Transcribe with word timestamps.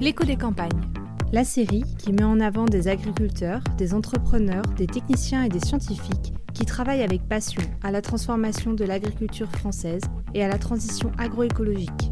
L'écho 0.00 0.24
des 0.24 0.36
campagnes. 0.36 0.80
La 1.32 1.44
série 1.44 1.84
qui 1.98 2.12
met 2.12 2.24
en 2.24 2.40
avant 2.40 2.64
des 2.64 2.88
agriculteurs, 2.88 3.62
des 3.78 3.94
entrepreneurs, 3.94 4.64
des 4.76 4.86
techniciens 4.86 5.44
et 5.44 5.48
des 5.48 5.60
scientifiques 5.60 6.32
qui 6.52 6.64
travaillent 6.64 7.02
avec 7.02 7.26
passion 7.28 7.62
à 7.82 7.90
la 7.90 8.02
transformation 8.02 8.72
de 8.72 8.84
l'agriculture 8.84 9.50
française 9.50 10.02
et 10.34 10.42
à 10.42 10.48
la 10.48 10.58
transition 10.58 11.12
agroécologique. 11.18 12.10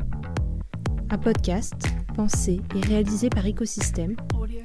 Un 1.10 1.18
podcast 1.18 1.74
pensé 2.14 2.60
et 2.74 2.80
réalisé 2.80 3.28
par 3.30 3.46
Écosystème, 3.46 4.16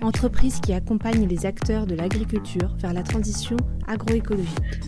entreprise 0.01 0.59
qui 0.59 0.73
accompagne 0.73 1.27
les 1.27 1.45
acteurs 1.45 1.87
de 1.87 1.95
l'agriculture 1.95 2.75
vers 2.79 2.93
la 2.93 3.03
transition 3.03 3.57
agroécologique. 3.87 4.81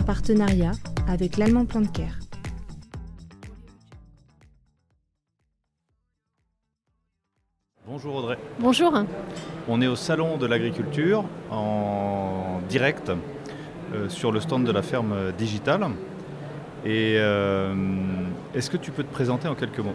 En 0.00 0.04
partenariat 0.04 0.72
avec 1.08 1.36
l'Allemand 1.36 1.66
Plan. 1.66 1.82
Bonjour 8.04 8.18
Audrey. 8.18 8.38
Bonjour. 8.58 8.92
On 9.68 9.80
est 9.80 9.86
au 9.86 9.94
Salon 9.94 10.36
de 10.36 10.46
l'Agriculture 10.46 11.24
en 11.52 12.58
direct 12.68 13.12
euh, 13.94 14.08
sur 14.08 14.32
le 14.32 14.40
stand 14.40 14.64
de 14.64 14.72
la 14.72 14.82
ferme 14.82 15.30
digitale. 15.38 15.86
Et 16.84 17.14
euh, 17.18 17.72
est-ce 18.56 18.70
que 18.70 18.76
tu 18.76 18.90
peux 18.90 19.04
te 19.04 19.12
présenter 19.12 19.46
en 19.46 19.54
quelques 19.54 19.78
mots? 19.78 19.94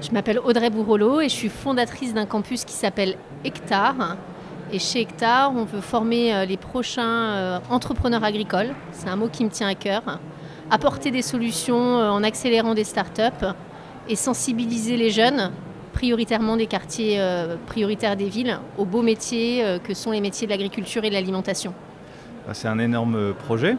Je 0.00 0.12
m'appelle 0.12 0.38
Audrey 0.38 0.70
Bourrolo 0.70 1.20
et 1.20 1.28
je 1.28 1.34
suis 1.34 1.48
fondatrice 1.48 2.14
d'un 2.14 2.26
campus 2.26 2.64
qui 2.64 2.74
s'appelle 2.74 3.16
Hectare. 3.42 4.16
Et 4.70 4.78
chez 4.78 5.00
Hectare, 5.00 5.52
on 5.56 5.64
veut 5.64 5.80
former 5.80 6.32
euh, 6.32 6.44
les 6.44 6.56
prochains 6.56 7.60
entrepreneurs 7.68 8.22
agricoles. 8.22 8.74
C'est 8.92 9.08
un 9.08 9.16
mot 9.16 9.28
qui 9.28 9.44
me 9.44 9.50
tient 9.50 9.66
à 9.66 9.74
cœur. 9.74 10.20
Apporter 10.70 11.10
des 11.10 11.22
solutions 11.22 11.96
en 11.96 12.22
accélérant 12.22 12.74
des 12.74 12.84
startups 12.84 13.46
et 14.08 14.14
sensibiliser 14.14 14.96
les 14.96 15.10
jeunes 15.10 15.50
prioritairement 15.92 16.56
des 16.56 16.66
quartiers 16.66 17.16
euh, 17.18 17.56
prioritaires 17.66 18.16
des 18.16 18.28
villes 18.28 18.58
aux 18.78 18.84
beaux 18.84 19.02
métiers 19.02 19.64
euh, 19.64 19.78
que 19.78 19.94
sont 19.94 20.10
les 20.10 20.20
métiers 20.20 20.46
de 20.46 20.52
l'agriculture 20.52 21.04
et 21.04 21.08
de 21.08 21.14
l'alimentation. 21.14 21.74
Ah, 22.48 22.54
c'est 22.54 22.68
un 22.68 22.78
énorme 22.78 23.34
projet. 23.34 23.76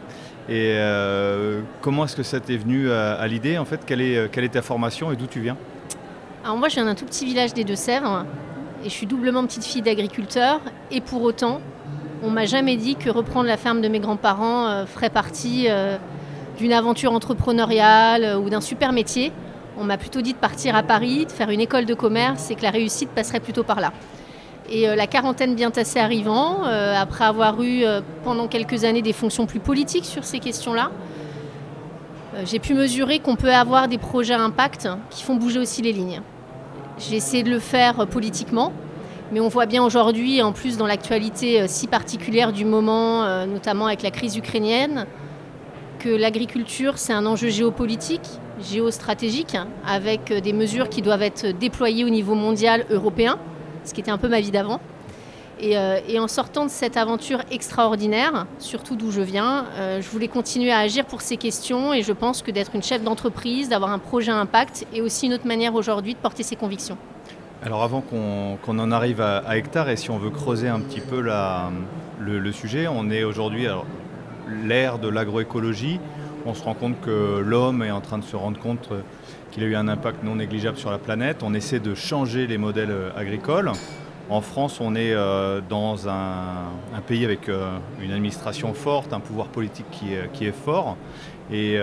Et 0.48 0.74
euh, 0.76 1.60
comment 1.80 2.04
est-ce 2.04 2.16
que 2.16 2.22
ça 2.22 2.40
t'est 2.40 2.56
venu 2.56 2.90
à, 2.90 3.26
l'idée 3.26 3.58
En 3.58 3.64
fait, 3.64 3.80
quelle 3.84 4.00
est, 4.00 4.30
quelle 4.30 4.44
est 4.44 4.50
ta 4.50 4.62
formation 4.62 5.12
et 5.12 5.16
d'où 5.16 5.26
tu 5.26 5.40
viens? 5.40 5.56
Alors 6.44 6.56
moi, 6.56 6.68
je 6.68 6.74
viens 6.74 6.84
d'un 6.84 6.94
tout 6.94 7.04
petit 7.04 7.24
village 7.24 7.52
des 7.54 7.64
Deux-Sèvres 7.64 8.24
et 8.82 8.88
je 8.88 8.94
suis 8.94 9.06
doublement 9.06 9.44
petite 9.44 9.64
fille 9.64 9.82
d'agriculteur. 9.82 10.60
Et 10.90 11.00
pour 11.00 11.22
autant, 11.22 11.60
on 12.22 12.30
m'a 12.30 12.46
jamais 12.46 12.76
dit 12.76 12.96
que 12.96 13.10
reprendre 13.10 13.46
la 13.46 13.56
ferme 13.56 13.80
de 13.80 13.88
mes 13.88 14.00
grands-parents 14.00 14.86
ferait 14.86 15.10
partie 15.10 15.68
d'une 16.58 16.72
aventure 16.72 17.12
entrepreneuriale 17.12 18.38
ou 18.38 18.50
d'un 18.50 18.60
super 18.60 18.92
métier. 18.92 19.32
On 19.78 19.84
m'a 19.84 19.98
plutôt 19.98 20.20
dit 20.20 20.32
de 20.32 20.38
partir 20.38 20.76
à 20.76 20.82
Paris, 20.82 21.26
de 21.26 21.32
faire 21.32 21.50
une 21.50 21.60
école 21.60 21.84
de 21.84 21.94
commerce 21.94 22.50
et 22.50 22.54
que 22.54 22.62
la 22.62 22.70
réussite 22.70 23.10
passerait 23.10 23.40
plutôt 23.40 23.64
par 23.64 23.80
là. 23.80 23.92
Et 24.70 24.88
euh, 24.88 24.96
la 24.96 25.06
quarantaine 25.06 25.54
bien 25.54 25.70
tassée 25.70 25.98
arrivant, 25.98 26.64
euh, 26.64 26.94
après 26.96 27.24
avoir 27.24 27.60
eu 27.62 27.84
euh, 27.84 28.00
pendant 28.22 28.46
quelques 28.46 28.84
années 28.84 29.02
des 29.02 29.12
fonctions 29.12 29.46
plus 29.46 29.60
politiques 29.60 30.06
sur 30.06 30.24
ces 30.24 30.38
questions-là, 30.38 30.90
j'ai 32.44 32.58
pu 32.58 32.74
mesurer 32.74 33.20
qu'on 33.20 33.36
peut 33.36 33.52
avoir 33.52 33.86
des 33.86 33.98
projets 33.98 34.34
à 34.34 34.40
impact 34.40 34.88
qui 35.08 35.22
font 35.22 35.36
bouger 35.36 35.60
aussi 35.60 35.82
les 35.82 35.92
lignes. 35.92 36.20
J'ai 36.98 37.14
essayé 37.14 37.44
de 37.44 37.50
le 37.50 37.60
faire 37.60 38.08
politiquement, 38.08 38.72
mais 39.30 39.38
on 39.38 39.46
voit 39.46 39.66
bien 39.66 39.84
aujourd'hui, 39.84 40.42
en 40.42 40.50
plus 40.50 40.76
dans 40.76 40.88
l'actualité 40.88 41.68
si 41.68 41.86
particulière 41.86 42.52
du 42.52 42.64
moment, 42.64 43.46
notamment 43.46 43.86
avec 43.86 44.02
la 44.02 44.10
crise 44.10 44.36
ukrainienne, 44.36 45.06
l'agriculture, 46.08 46.98
c'est 46.98 47.12
un 47.12 47.26
enjeu 47.26 47.48
géopolitique, 47.48 48.28
géostratégique, 48.60 49.56
avec 49.86 50.32
des 50.32 50.52
mesures 50.52 50.88
qui 50.88 51.02
doivent 51.02 51.22
être 51.22 51.46
déployées 51.46 52.04
au 52.04 52.10
niveau 52.10 52.34
mondial 52.34 52.84
européen, 52.90 53.38
ce 53.84 53.94
qui 53.94 54.00
était 54.00 54.10
un 54.10 54.18
peu 54.18 54.28
ma 54.28 54.40
vie 54.40 54.50
d'avant. 54.50 54.80
Et, 55.60 55.78
euh, 55.78 55.98
en 56.18 56.28
sortant 56.28 56.64
de 56.64 56.70
cette 56.70 56.96
aventure 56.96 57.40
extraordinaire, 57.50 58.46
surtout 58.58 58.96
d'où 58.96 59.10
je 59.10 59.20
viens, 59.20 59.66
euh, 59.76 60.02
je 60.02 60.08
voulais 60.08 60.28
continuer 60.28 60.72
à 60.72 60.78
agir 60.78 61.04
pour 61.04 61.22
ces 61.22 61.36
questions 61.36 61.94
et 61.94 62.02
je 62.02 62.12
pense 62.12 62.42
que 62.42 62.50
d'être 62.50 62.74
une 62.74 62.82
chef 62.82 63.02
d'entreprise, 63.02 63.68
d'avoir 63.68 63.92
un 63.92 63.98
projet 63.98 64.32
impact 64.32 64.86
est 64.94 65.00
aussi 65.00 65.26
une 65.26 65.34
autre 65.34 65.46
manière 65.46 65.74
aujourd'hui 65.74 66.14
de 66.14 66.18
porter 66.18 66.42
ses 66.42 66.56
convictions. 66.56 66.98
Alors 67.64 67.82
avant 67.82 68.02
qu'on 68.02 68.78
en 68.78 68.92
arrive 68.92 69.20
à, 69.20 69.56
Hectare 69.56 69.88
et 69.88 69.96
si 69.96 70.10
on 70.10 70.18
veut 70.18 70.30
creuser 70.30 70.68
un 70.68 70.80
petit 70.80 71.00
peu 71.00 71.20
le, 71.20 72.52
sujet, 72.52 72.88
on 72.88 73.10
est 73.10 73.24
aujourd'hui, 73.24 73.66
l'ère 74.64 74.98
de 74.98 75.08
l'agroécologie, 75.08 76.00
on 76.46 76.54
se 76.54 76.62
rend 76.62 76.74
compte 76.74 77.00
que 77.00 77.38
l'homme 77.38 77.82
est 77.82 77.90
en 77.90 78.00
train 78.00 78.18
de 78.18 78.24
se 78.24 78.36
rendre 78.36 78.58
compte 78.58 78.90
qu'il 79.54 79.62
a 79.62 79.66
eu 79.66 79.76
un 79.76 79.86
impact 79.86 80.24
non 80.24 80.36
négligeable 80.36 80.76
sur 80.76 80.90
la 80.90 80.98
planète. 80.98 81.42
On 81.42 81.54
essaie 81.54 81.78
de 81.78 81.94
changer 81.94 82.48
les 82.48 82.58
modèles 82.58 82.90
euh, 82.90 83.10
agricoles. 83.16 83.70
En 84.28 84.40
France, 84.40 84.80
on 84.80 84.96
est 84.96 85.12
euh, 85.12 85.60
dans 85.68 86.08
un, 86.08 86.70
pays 87.06 87.24
avec 87.24 87.48
euh, 87.48 87.78
une 88.00 88.10
administration 88.10 88.74
forte, 88.74 89.12
un 89.12 89.20
pouvoir 89.20 89.46
politique 89.46 89.86
qui 89.90 90.44
est, 90.44 90.52
fort. 90.52 90.96
Et 91.52 91.78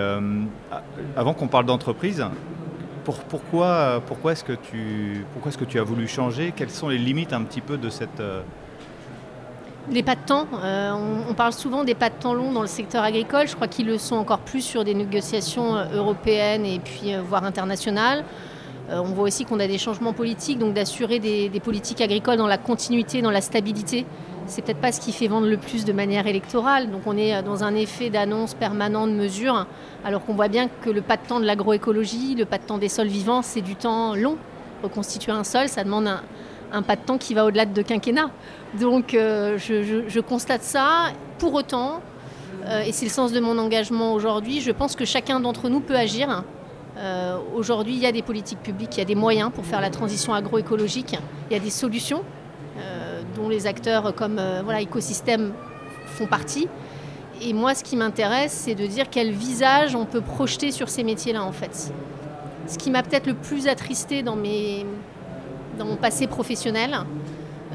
avant 1.16 1.34
qu'on 1.34 1.46
parle 1.46 1.66
d'entreprise, 1.66 2.24
pourquoi, 3.04 4.02
pourquoi 4.06 4.32
est-ce 4.32 4.42
que 4.44 5.64
tu 5.64 5.78
as 5.78 5.82
voulu 5.84 6.08
changer? 6.08 6.52
Quelles 6.54 6.70
sont 6.70 6.88
les 6.88 6.98
limites 6.98 7.32
un 7.32 7.42
petit 7.42 7.60
peu 7.60 7.78
de 7.78 7.88
cette, 7.88 8.20
les 9.90 10.02
pas 10.02 10.14
de 10.14 10.20
temps, 10.24 10.46
euh, 10.62 10.92
on, 11.28 11.34
parle 11.34 11.52
souvent 11.52 11.84
des 11.84 11.94
pas 11.94 12.08
de 12.08 12.14
temps 12.14 12.34
longs 12.34 12.52
dans 12.52 12.60
le 12.60 12.68
secteur 12.68 13.02
agricole. 13.02 13.48
Je 13.48 13.54
crois 13.54 13.68
qu'ils 13.68 13.86
le 13.86 13.98
sont 13.98 14.16
encore 14.16 14.38
plus 14.38 14.60
sur 14.62 14.84
des 14.84 14.94
négociations 14.94 15.76
euh, 15.76 15.86
européennes 15.94 16.64
et 16.64 16.78
puis 16.78 17.14
euh, 17.14 17.20
voire 17.20 17.44
internationales. 17.44 18.24
on 18.90 19.14
voit 19.14 19.24
aussi 19.24 19.44
qu'on 19.44 19.58
a 19.60 19.66
des 19.66 19.78
changements 19.78 20.12
politiques, 20.12 20.58
donc 20.58 20.74
d'assurer 20.74 21.18
des, 21.18 21.60
politiques 21.60 22.00
agricoles 22.00 22.36
dans 22.36 22.46
la 22.46 22.58
continuité, 22.58 23.22
dans 23.22 23.30
la 23.30 23.40
stabilité. 23.40 24.04
C'est 24.46 24.62
peut-être 24.62 24.80
pas 24.80 24.92
ce 24.92 25.00
qui 25.00 25.12
fait 25.12 25.28
vendre 25.28 25.46
le 25.46 25.56
plus 25.56 25.84
de 25.84 25.92
manière 25.92 26.26
électorale. 26.26 26.90
Donc 26.90 27.02
on 27.06 27.16
est 27.16 27.42
dans 27.42 27.64
un 27.64 27.74
effet 27.74 28.10
d'annonce 28.10 28.54
permanent 28.54 29.06
de 29.06 29.12
mesures, 29.12 29.66
alors 30.04 30.24
qu'on 30.24 30.34
voit 30.34 30.48
bien 30.48 30.68
que 30.68 30.90
le 30.90 31.00
pas 31.00 31.16
de 31.16 31.22
temps 31.26 31.40
de 31.40 31.46
l'agroécologie, 31.46 32.34
le 32.34 32.44
pas 32.44 32.58
de 32.58 32.64
temps 32.64 32.78
des 32.78 32.90
sols 32.90 33.06
vivants, 33.08 33.42
c'est 33.42 33.62
du 33.62 33.76
temps 33.76 34.14
long. 34.14 34.36
Reconstituer 34.82 35.32
un 35.32 35.44
sol, 35.44 35.68
ça 35.68 35.84
demande 35.84 36.08
un, 36.08 36.20
un 36.72 36.82
pas 36.82 36.96
de 36.96 37.02
temps 37.02 37.18
qui 37.18 37.34
va 37.34 37.44
au-delà 37.44 37.66
de 37.66 37.72
deux 37.72 37.82
quinquennats. 37.82 38.30
Donc 38.78 39.14
euh, 39.14 39.58
je, 39.58 40.20
constate 40.20 40.62
ça. 40.62 41.12
Pour 41.38 41.54
autant, 41.54 42.00
euh, 42.66 42.82
et 42.82 42.92
c'est 42.92 43.04
le 43.04 43.10
sens 43.10 43.32
de 43.32 43.40
mon 43.40 43.58
engagement 43.58 44.14
aujourd'hui, 44.14 44.60
je 44.60 44.70
pense 44.70 44.96
que 44.96 45.04
chacun 45.04 45.40
d'entre 45.40 45.68
nous 45.68 45.80
peut 45.80 45.96
agir. 45.96 46.44
Euh, 46.98 47.36
aujourd'hui, 47.54 47.94
il 47.94 48.00
y 48.00 48.06
a 48.06 48.12
des 48.12 48.22
politiques 48.22 48.62
publiques, 48.62 48.96
il 48.96 48.98
y 48.98 49.02
a 49.02 49.06
des 49.06 49.14
moyens 49.14 49.50
pour 49.52 49.64
faire 49.64 49.80
la 49.80 49.90
transition 49.90 50.34
agroécologique, 50.34 51.16
il 51.50 51.54
y 51.54 51.56
a 51.56 51.62
des 51.62 51.70
solutions 51.70 52.22
dont 53.36 53.48
les 53.48 53.66
acteurs 53.66 54.14
comme 54.14 54.40
voilà, 54.64 54.80
écosystème 54.80 55.52
font 56.06 56.26
partie. 56.26 56.68
Et 57.40 57.52
moi, 57.52 57.74
ce 57.74 57.82
qui 57.82 57.96
m'intéresse, 57.96 58.52
c'est 58.52 58.74
de 58.74 58.86
dire 58.86 59.06
quel 59.10 59.30
visage 59.30 59.94
on 59.94 60.04
peut 60.04 60.20
projeter 60.20 60.70
sur 60.70 60.88
ces 60.88 61.02
métiers-là, 61.02 61.42
en 61.42 61.52
fait. 61.52 61.92
Ce 62.66 62.78
qui 62.78 62.90
m'a 62.90 63.02
peut-être 63.02 63.26
le 63.26 63.34
plus 63.34 63.68
attristé 63.68 64.22
dans 64.22 64.36
mes, 64.36 64.86
dans 65.78 65.84
mon 65.84 65.96
passé 65.96 66.26
professionnel, 66.26 66.98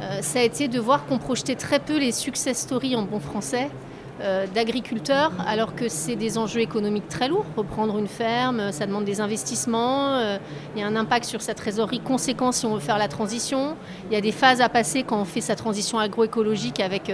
euh, 0.02 0.20
ça 0.22 0.40
a 0.40 0.44
été 0.44 0.68
de 0.68 0.80
voir 0.80 1.06
qu'on 1.06 1.18
projetait 1.18 1.56
très 1.56 1.80
peu 1.80 1.98
les 1.98 2.12
success 2.12 2.58
stories 2.60 2.96
en 2.96 3.02
bon 3.02 3.20
français 3.20 3.70
euh, 4.22 4.46
d'agriculteurs, 4.54 5.32
alors 5.48 5.76
que 5.76 5.90
c'est 5.90 6.16
des 6.16 6.38
enjeux 6.38 6.62
économiques 6.62 7.08
très 7.08 7.28
lourds. 7.28 7.46
Reprendre 7.56 7.98
une 7.98 8.08
ferme, 8.08 8.72
ça 8.72 8.86
demande 8.86 9.06
des 9.06 9.22
investissements, 9.22 10.18
euh, 10.18 10.38
il 10.76 10.82
y 10.82 10.84
a 10.84 10.88
un 10.88 10.96
impact 10.96 11.26
sur 11.26 11.42
sa 11.42 11.54
trésorerie 11.54 12.00
conséquent 12.00 12.52
si 12.52 12.66
on 12.66 12.76
veut 12.76 12.80
faire 12.80 12.98
la 12.98 13.08
transition. 13.08 13.76
Il 14.10 14.14
y 14.14 14.18
a 14.18 14.22
des 14.22 14.32
phases 14.32 14.62
à 14.62 14.70
passer 14.70 15.04
quand 15.04 15.20
on 15.20 15.26
fait 15.26 15.42
sa 15.42 15.56
transition 15.56 16.00
agroécologique 16.00 16.80
avec 16.80 17.12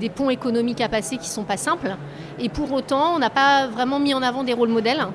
des 0.00 0.08
ponts 0.10 0.30
économiques 0.30 0.80
à 0.80 0.88
passer 0.88 1.16
qui 1.16 1.28
ne 1.28 1.34
sont 1.34 1.44
pas 1.44 1.56
simples. 1.56 1.96
Et 2.38 2.48
pour 2.48 2.72
autant, 2.72 3.14
on 3.14 3.18
n'a 3.18 3.30
pas 3.30 3.66
vraiment 3.66 3.98
mis 3.98 4.14
en 4.14 4.22
avant 4.22 4.44
des 4.44 4.52
rôles 4.54 4.70
modèles. 4.70 5.06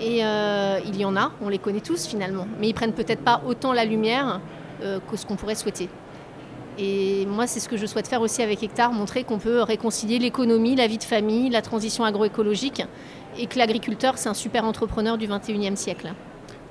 Et 0.00 0.24
euh, 0.24 0.78
il 0.86 0.96
y 0.96 1.04
en 1.04 1.16
a, 1.16 1.32
on 1.42 1.48
les 1.48 1.58
connaît 1.58 1.80
tous 1.80 2.06
finalement, 2.06 2.46
mais 2.60 2.68
ils 2.68 2.74
prennent 2.74 2.92
peut-être 2.92 3.22
pas 3.22 3.42
autant 3.46 3.72
la 3.72 3.84
lumière 3.84 4.40
euh, 4.82 5.00
que 5.10 5.16
ce 5.16 5.26
qu'on 5.26 5.36
pourrait 5.36 5.56
souhaiter. 5.56 5.88
Et 6.78 7.26
moi, 7.26 7.48
c'est 7.48 7.58
ce 7.58 7.68
que 7.68 7.76
je 7.76 7.86
souhaite 7.86 8.06
faire 8.06 8.20
aussi 8.20 8.40
avec 8.40 8.62
Hectare, 8.62 8.92
montrer 8.92 9.24
qu'on 9.24 9.38
peut 9.38 9.62
réconcilier 9.62 10.20
l'économie, 10.20 10.76
la 10.76 10.86
vie 10.86 10.98
de 10.98 11.04
famille, 11.04 11.50
la 11.50 11.62
transition 11.62 12.04
agroécologique, 12.04 12.84
et 13.36 13.46
que 13.46 13.58
l'agriculteur, 13.58 14.16
c'est 14.16 14.28
un 14.28 14.34
super 14.34 14.64
entrepreneur 14.64 15.18
du 15.18 15.26
21e 15.26 15.74
siècle. 15.74 16.12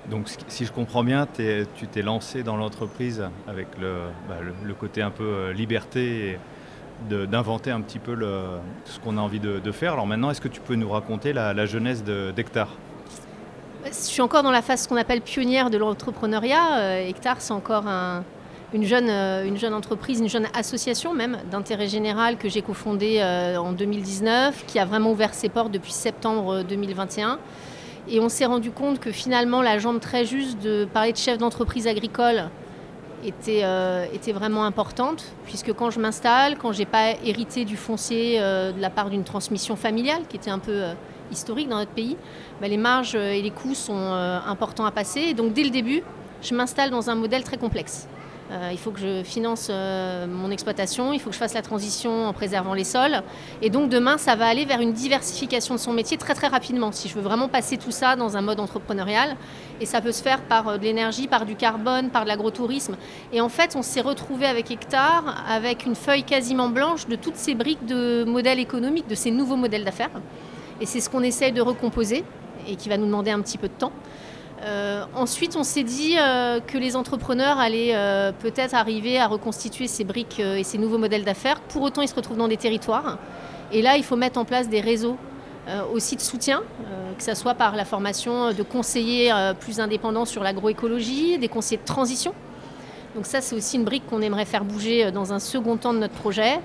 Donc, 0.09 0.29
si 0.47 0.63
je 0.63 0.71
comprends 0.71 1.03
bien, 1.03 1.27
tu 1.35 1.87
t'es 1.87 2.01
lancé 2.01 2.43
dans 2.43 2.55
l'entreprise 2.55 3.27
avec 3.45 3.67
bah, 3.77 4.35
le, 4.63 4.73
côté 4.73 5.01
un 5.01 5.11
peu 5.11 5.25
euh, 5.25 5.53
liberté 5.53 6.39
d'inventer 7.09 7.69
un 7.69 7.81
petit 7.81 7.99
peu 7.99 8.17
ce 8.85 8.99
qu'on 8.99 9.17
a 9.17 9.21
envie 9.21 9.41
de, 9.41 9.71
faire. 9.71 9.93
Alors 9.93 10.07
maintenant, 10.07 10.31
est-ce 10.31 10.41
que 10.41 10.47
tu 10.47 10.61
peux 10.61 10.73
nous 10.73 10.89
raconter 10.89 11.31
la, 11.31 11.53
la 11.53 11.65
jeunesse 11.67 12.03
d'Hectare? 12.03 12.69
Je 13.91 13.95
suis 13.95 14.21
encore 14.21 14.43
dans 14.43 14.51
la 14.51 14.61
phase 14.61 14.87
qu'on 14.87 14.97
appelle 14.97 15.21
pionnière 15.21 15.69
de 15.69 15.77
l'entrepreneuriat. 15.77 16.79
Euh, 16.79 17.07
Hectare, 17.07 17.37
c'est 17.39 17.53
encore 17.53 17.85
une, 18.73 18.83
jeune, 18.83 19.09
euh, 19.09 19.45
une 19.45 19.57
jeune 19.57 19.73
entreprise, 19.73 20.19
une 20.19 20.29
jeune 20.29 20.47
association 20.53 21.13
même 21.13 21.37
d'intérêt 21.49 21.87
général 21.87 22.37
que 22.37 22.49
j'ai 22.49 22.61
cofondée 22.61 23.19
euh, 23.19 23.57
en 23.57 23.71
2019, 23.71 24.65
qui 24.67 24.79
a 24.79 24.85
vraiment 24.85 25.11
ouvert 25.11 25.33
ses 25.33 25.49
portes 25.49 25.71
depuis 25.71 25.91
septembre 25.91 26.63
2021. 26.63 27.39
Et 28.09 28.19
on 28.19 28.29
s'est 28.29 28.45
rendu 28.45 28.71
compte 28.71 28.99
que 28.99 29.11
finalement, 29.11 29.61
la 29.61 29.79
jambe 29.79 29.99
très 29.99 30.25
juste 30.25 30.61
de 30.61 30.85
parler 30.85 31.11
de 31.11 31.17
chef 31.17 31.37
d'entreprise 31.37 31.87
agricole 31.87 32.49
était, 33.25 33.63
vraiment 34.31 34.63
importante, 34.63 35.25
puisque 35.45 35.73
quand 35.73 35.89
je 35.89 35.99
m'installe, 35.99 36.57
quand 36.57 36.71
je 36.71 36.79
n'ai 36.79 36.85
pas 36.85 37.11
hérité 37.25 37.65
du 37.65 37.75
foncier 37.75 38.39
de 38.39 38.79
la 38.79 38.89
part 38.89 39.09
d'une 39.09 39.25
transmission 39.25 39.75
familiale, 39.75 40.21
qui 40.29 40.37
était 40.37 40.51
un 40.51 40.59
peu 40.59 40.83
historique 41.31 41.69
dans 41.69 41.77
notre 41.77 41.91
pays, 41.91 42.17
bah, 42.61 42.67
les 42.67 42.77
marges 42.77 43.15
et 43.15 43.41
les 43.41 43.51
coûts 43.51 43.75
sont 43.75 44.13
importants 44.45 44.85
à 44.85 44.91
passer. 44.91 45.33
Donc 45.33 45.53
dès 45.53 45.63
le 45.63 45.69
début, 45.69 46.03
je 46.41 46.55
m'installe 46.55 46.89
dans 46.89 47.09
un 47.09 47.15
modèle 47.15 47.43
très 47.43 47.57
complexe. 47.57 48.07
Euh, 48.49 48.69
il 48.71 48.77
faut 48.77 48.91
que 48.91 48.99
je 48.99 49.23
finance 49.23 49.67
euh, 49.69 50.25
mon 50.25 50.51
exploitation, 50.51 51.11
il 51.11 51.19
faut 51.19 51.29
que 51.29 51.35
je 51.35 51.39
fasse 51.39 51.53
la 51.53 51.61
transition 51.61 52.27
en 52.27 52.33
préservant 52.33 52.73
les 52.73 52.85
sols. 52.85 53.21
Et 53.61 53.69
donc 53.69 53.89
demain, 53.89 54.17
ça 54.17 54.35
va 54.35 54.45
aller 54.45 54.63
vers 54.63 54.79
une 54.79 54.93
diversification 54.93 55.75
de 55.75 55.79
son 55.79 55.91
métier 55.91 56.17
très 56.17 56.33
très 56.33 56.47
rapidement, 56.47 56.93
si 56.93 57.09
je 57.09 57.15
veux 57.15 57.21
vraiment 57.21 57.49
passer 57.49 57.77
tout 57.77 57.91
ça 57.91 58.15
dans 58.15 58.37
un 58.37 58.41
mode 58.41 58.61
entrepreneurial. 58.61 59.35
Et 59.81 59.85
ça 59.85 59.99
peut 59.99 60.13
se 60.13 60.21
faire 60.21 60.41
par 60.41 60.67
euh, 60.69 60.77
de 60.77 60.83
l'énergie, 60.83 61.27
par 61.27 61.45
du 61.45 61.55
carbone, 61.55 62.09
par 62.09 62.23
de 62.23 62.29
l'agrotourisme. 62.29 62.95
Et 63.33 63.41
en 63.41 63.49
fait, 63.49 63.75
on 63.75 63.81
s'est 63.81 64.01
retrouvé 64.01 64.45
avec 64.45 64.71
Hectare, 64.71 65.43
avec 65.49 65.85
une 65.85 65.95
feuille 65.95 66.23
quasiment 66.23 66.69
blanche 66.69 67.07
de 67.07 67.17
toutes 67.17 67.35
ces 67.35 67.53
briques 67.53 67.85
de 67.85 68.23
modèles 68.23 68.59
économiques, 68.59 69.07
de 69.09 69.15
ces 69.15 69.31
nouveaux 69.31 69.57
modèles 69.57 69.83
d'affaires. 69.83 70.11
Et 70.81 70.85
c'est 70.85 71.01
ce 71.01 71.09
qu'on 71.09 71.23
essaye 71.23 71.51
de 71.51 71.61
recomposer 71.61 72.23
et 72.67 72.75
qui 72.75 72.89
va 72.89 72.97
nous 72.97 73.05
demander 73.05 73.31
un 73.31 73.41
petit 73.41 73.57
peu 73.57 73.67
de 73.67 73.73
temps. 73.73 73.91
Euh, 74.63 75.03
ensuite, 75.15 75.55
on 75.55 75.63
s'est 75.63 75.83
dit 75.83 76.15
euh, 76.19 76.59
que 76.59 76.77
les 76.77 76.95
entrepreneurs 76.95 77.59
allaient 77.59 77.95
euh, 77.95 78.31
peut-être 78.31 78.73
arriver 78.73 79.19
à 79.19 79.27
reconstituer 79.27 79.87
ces 79.87 80.03
briques 80.03 80.39
et 80.39 80.63
ces 80.63 80.77
nouveaux 80.77 80.97
modèles 80.97 81.23
d'affaires. 81.23 81.59
Pour 81.61 81.83
autant, 81.83 82.01
ils 82.01 82.07
se 82.07 82.15
retrouvent 82.15 82.37
dans 82.37 82.47
des 82.47 82.57
territoires. 82.57 83.17
Et 83.71 83.81
là, 83.81 83.97
il 83.97 84.03
faut 84.03 84.15
mettre 84.15 84.39
en 84.39 84.45
place 84.45 84.69
des 84.69 84.81
réseaux 84.81 85.17
aussi 85.91 86.15
de 86.15 86.21
soutien, 86.21 86.63
que 87.17 87.23
ce 87.25 87.35
soit 87.35 87.53
par 87.53 87.75
la 87.75 87.83
formation 87.83 88.53
de 88.53 88.63
conseillers 88.63 89.33
plus 89.59 89.81
indépendants 89.81 90.23
sur 90.23 90.41
l'agroécologie, 90.41 91.37
des 91.39 91.49
conseillers 91.49 91.81
de 91.81 91.85
transition 91.85 92.33
donc 93.17 93.25
ça, 93.25 93.41
c'est 93.41 93.55
aussi 93.55 93.77
une 93.77 93.83
brique 93.83 94.05
qu'on 94.05 94.21
aimerait 94.21 94.45
faire 94.45 94.63
bouger 94.63 95.11
dans 95.11 95.33
un 95.33 95.39
second 95.39 95.75
temps 95.75 95.91
de 95.91 95.97
notre 95.97 96.13
projet. 96.13 96.59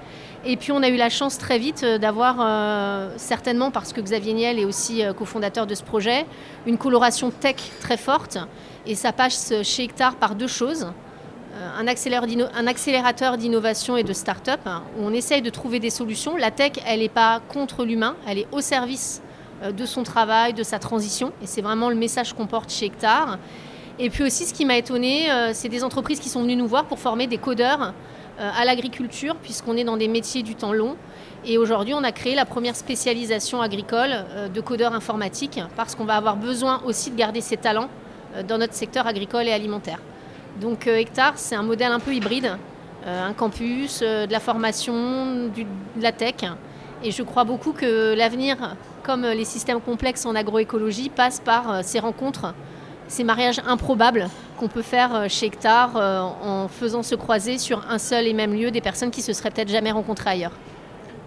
Et 0.45 0.57
puis 0.57 0.73
on 0.73 0.83
a 0.83 0.89
eu 0.89 0.97
la 0.97 1.09
chance 1.09 1.39
très 1.39 1.59
vite 1.59 1.83
euh, 1.85 1.99
d'avoir, 1.99 2.37
euh, 2.41 3.15
certainement 3.17 3.71
parce 3.71 3.93
que 3.93 4.01
Xavier 4.01 4.33
Niel 4.33 4.59
est 4.59 4.65
aussi 4.65 5.03
cofondateur 5.17 5.67
de 5.67 5.75
ce 5.75 5.83
projet, 5.83 6.27
une 6.67 6.79
coloration 6.79 7.31
tech 7.31 7.57
très 7.81 7.97
forte. 7.97 8.39
Et 8.87 8.95
ça 8.95 9.13
passe 9.13 9.53
chez 9.63 9.85
Hectare 9.85 10.17
par 10.17 10.35
deux 10.35 10.49
choses. 10.49 10.89
Un 11.79 11.87
accélérateur 12.67 13.37
d'innovation 13.37 13.97
et 13.97 14.03
de 14.03 14.13
start-up, 14.13 14.61
où 14.99 15.05
on 15.05 15.13
essaye 15.13 15.43
de 15.43 15.51
trouver 15.51 15.79
des 15.79 15.91
solutions. 15.91 16.37
La 16.37 16.51
tech, 16.51 16.73
elle 16.87 17.01
n'est 17.01 17.09
pas 17.09 17.41
contre 17.53 17.85
l'humain, 17.85 18.17
elle 18.27 18.39
est 18.39 18.49
au 18.53 18.61
service 18.61 19.23
de 19.71 19.87
son 19.87 20.03
travail, 20.03 20.55
de 20.55 20.63
sa 20.63 20.79
transition. 20.79 21.31
Et 21.43 21.47
c'est 21.47 21.61
vraiment 21.61 21.91
le 21.91 21.95
message 21.95 22.33
qu'on 22.33 22.47
porte 22.47 22.73
chez 22.73 22.87
Hectare. 22.87 23.39
Et 23.99 24.11
puis 24.11 24.25
aussi, 24.25 24.47
ce 24.47 24.55
qui 24.55 24.65
m'a 24.65 24.77
étonné, 24.77 25.31
euh, 25.31 25.51
c'est 25.53 25.69
des 25.69 25.85
entreprises 25.85 26.19
qui 26.19 26.29
sont 26.29 26.43
venues 26.43 26.57
nous 26.57 26.67
voir 26.67 26.87
pour 26.87 26.99
former 26.99 27.27
des 27.27 27.39
codeurs 27.39 27.83
euh, 27.83 27.91
à 28.39 28.65
l'agriculture, 28.65 29.37
puisqu'on 29.37 29.77
est 29.77 29.85
dans 29.85 29.97
des 29.97 30.09
métiers 30.09 30.43
du 30.43 30.55
temps 30.55 30.73
long. 30.73 30.97
Et 31.45 31.59
aujourd'hui, 31.59 31.95
on 31.95 32.05
a 32.05 32.13
créé 32.13 32.35
la 32.35 32.45
première 32.45 32.77
spécialisation 32.77 33.61
agricole 33.61 34.11
euh, 34.13 34.49
de 34.49 34.61
codeurs 34.61 34.95
informatiques, 34.95 35.61
parce 35.77 35.95
qu'on 35.95 36.05
va 36.05 36.17
avoir 36.17 36.37
besoin 36.37 36.81
aussi 36.85 37.11
de 37.11 37.17
garder 37.17 37.41
ces 37.41 37.57
talents 37.57 37.89
dans 38.49 38.57
notre 38.57 38.73
secteur 38.73 39.07
agricole 39.07 39.47
et 39.47 39.53
alimentaire. 39.53 39.99
Donc 40.59 40.87
Hectare, 40.87 41.35
c'est 41.37 41.55
un 41.55 41.63
modèle 41.63 41.93
un 41.93 41.99
peu 41.99 42.15
hybride, 42.15 42.57
un 43.07 43.35
campus, 43.35 44.01
de 44.01 44.33
la 44.33 44.41
formation, 44.41 45.49
de 45.55 45.67
la 46.01 46.13
tech. 46.13 46.37
Et 47.05 47.11
je 47.11 47.23
crois 47.23 47.45
beaucoup 47.45 47.73
que 47.73 48.15
l'avenir, 48.15 48.75
comme 49.03 49.27
les 49.27 49.45
systèmes 49.45 49.83
complexes 49.83 50.25
en 50.25 50.35
agroécologie, 50.35 51.11
passe 51.11 51.41
par 51.41 51.85
ces 51.85 51.99
rencontres 51.99 52.55
ces 53.13 53.25
mariages 53.25 53.61
improbables 53.67 54.29
qu'on 54.63 54.69
peut 54.69 54.83
faire 54.83 55.13
euh, 55.13 55.27
chez 55.29 55.47
Hectare 55.47 55.97
euh, 55.97 56.21
en 56.21 56.69
faisant 56.69 57.03
se 57.03 57.17
croiser 57.17 57.59
sur 57.59 57.85
un 57.91 57.99
seul 57.99 58.29
et 58.29 58.33
même 58.33 58.55
lieu 58.55 58.71
des 58.71 58.81
personnes 58.81 59.11
qui 59.11 59.21
se 59.21 59.33
seraient 59.33 59.51
peut-être 59.51 59.71
jamais 59.71 59.91
rencontrées 59.91 60.31
ailleurs. 60.31 60.53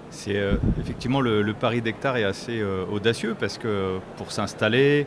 C'est 0.10 0.38
euh, 0.38 0.54
effectivement 0.80 1.20
le, 1.20 1.54
pari 1.54 1.82
d'Hectare 1.82 2.16
est 2.16 2.24
assez 2.24 2.64
audacieux 2.90 3.36
parce 3.38 3.58
que 3.58 3.98
pour 4.16 4.32
s'installer, 4.32 5.06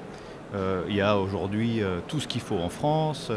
il 0.88 0.94
y 0.94 1.00
a 1.00 1.16
aujourd'hui 1.18 1.80
tout 2.08 2.20
ce 2.20 2.28
qu'il 2.28 2.40
faut 2.42 2.58
en 2.58 2.68
France 2.68 3.30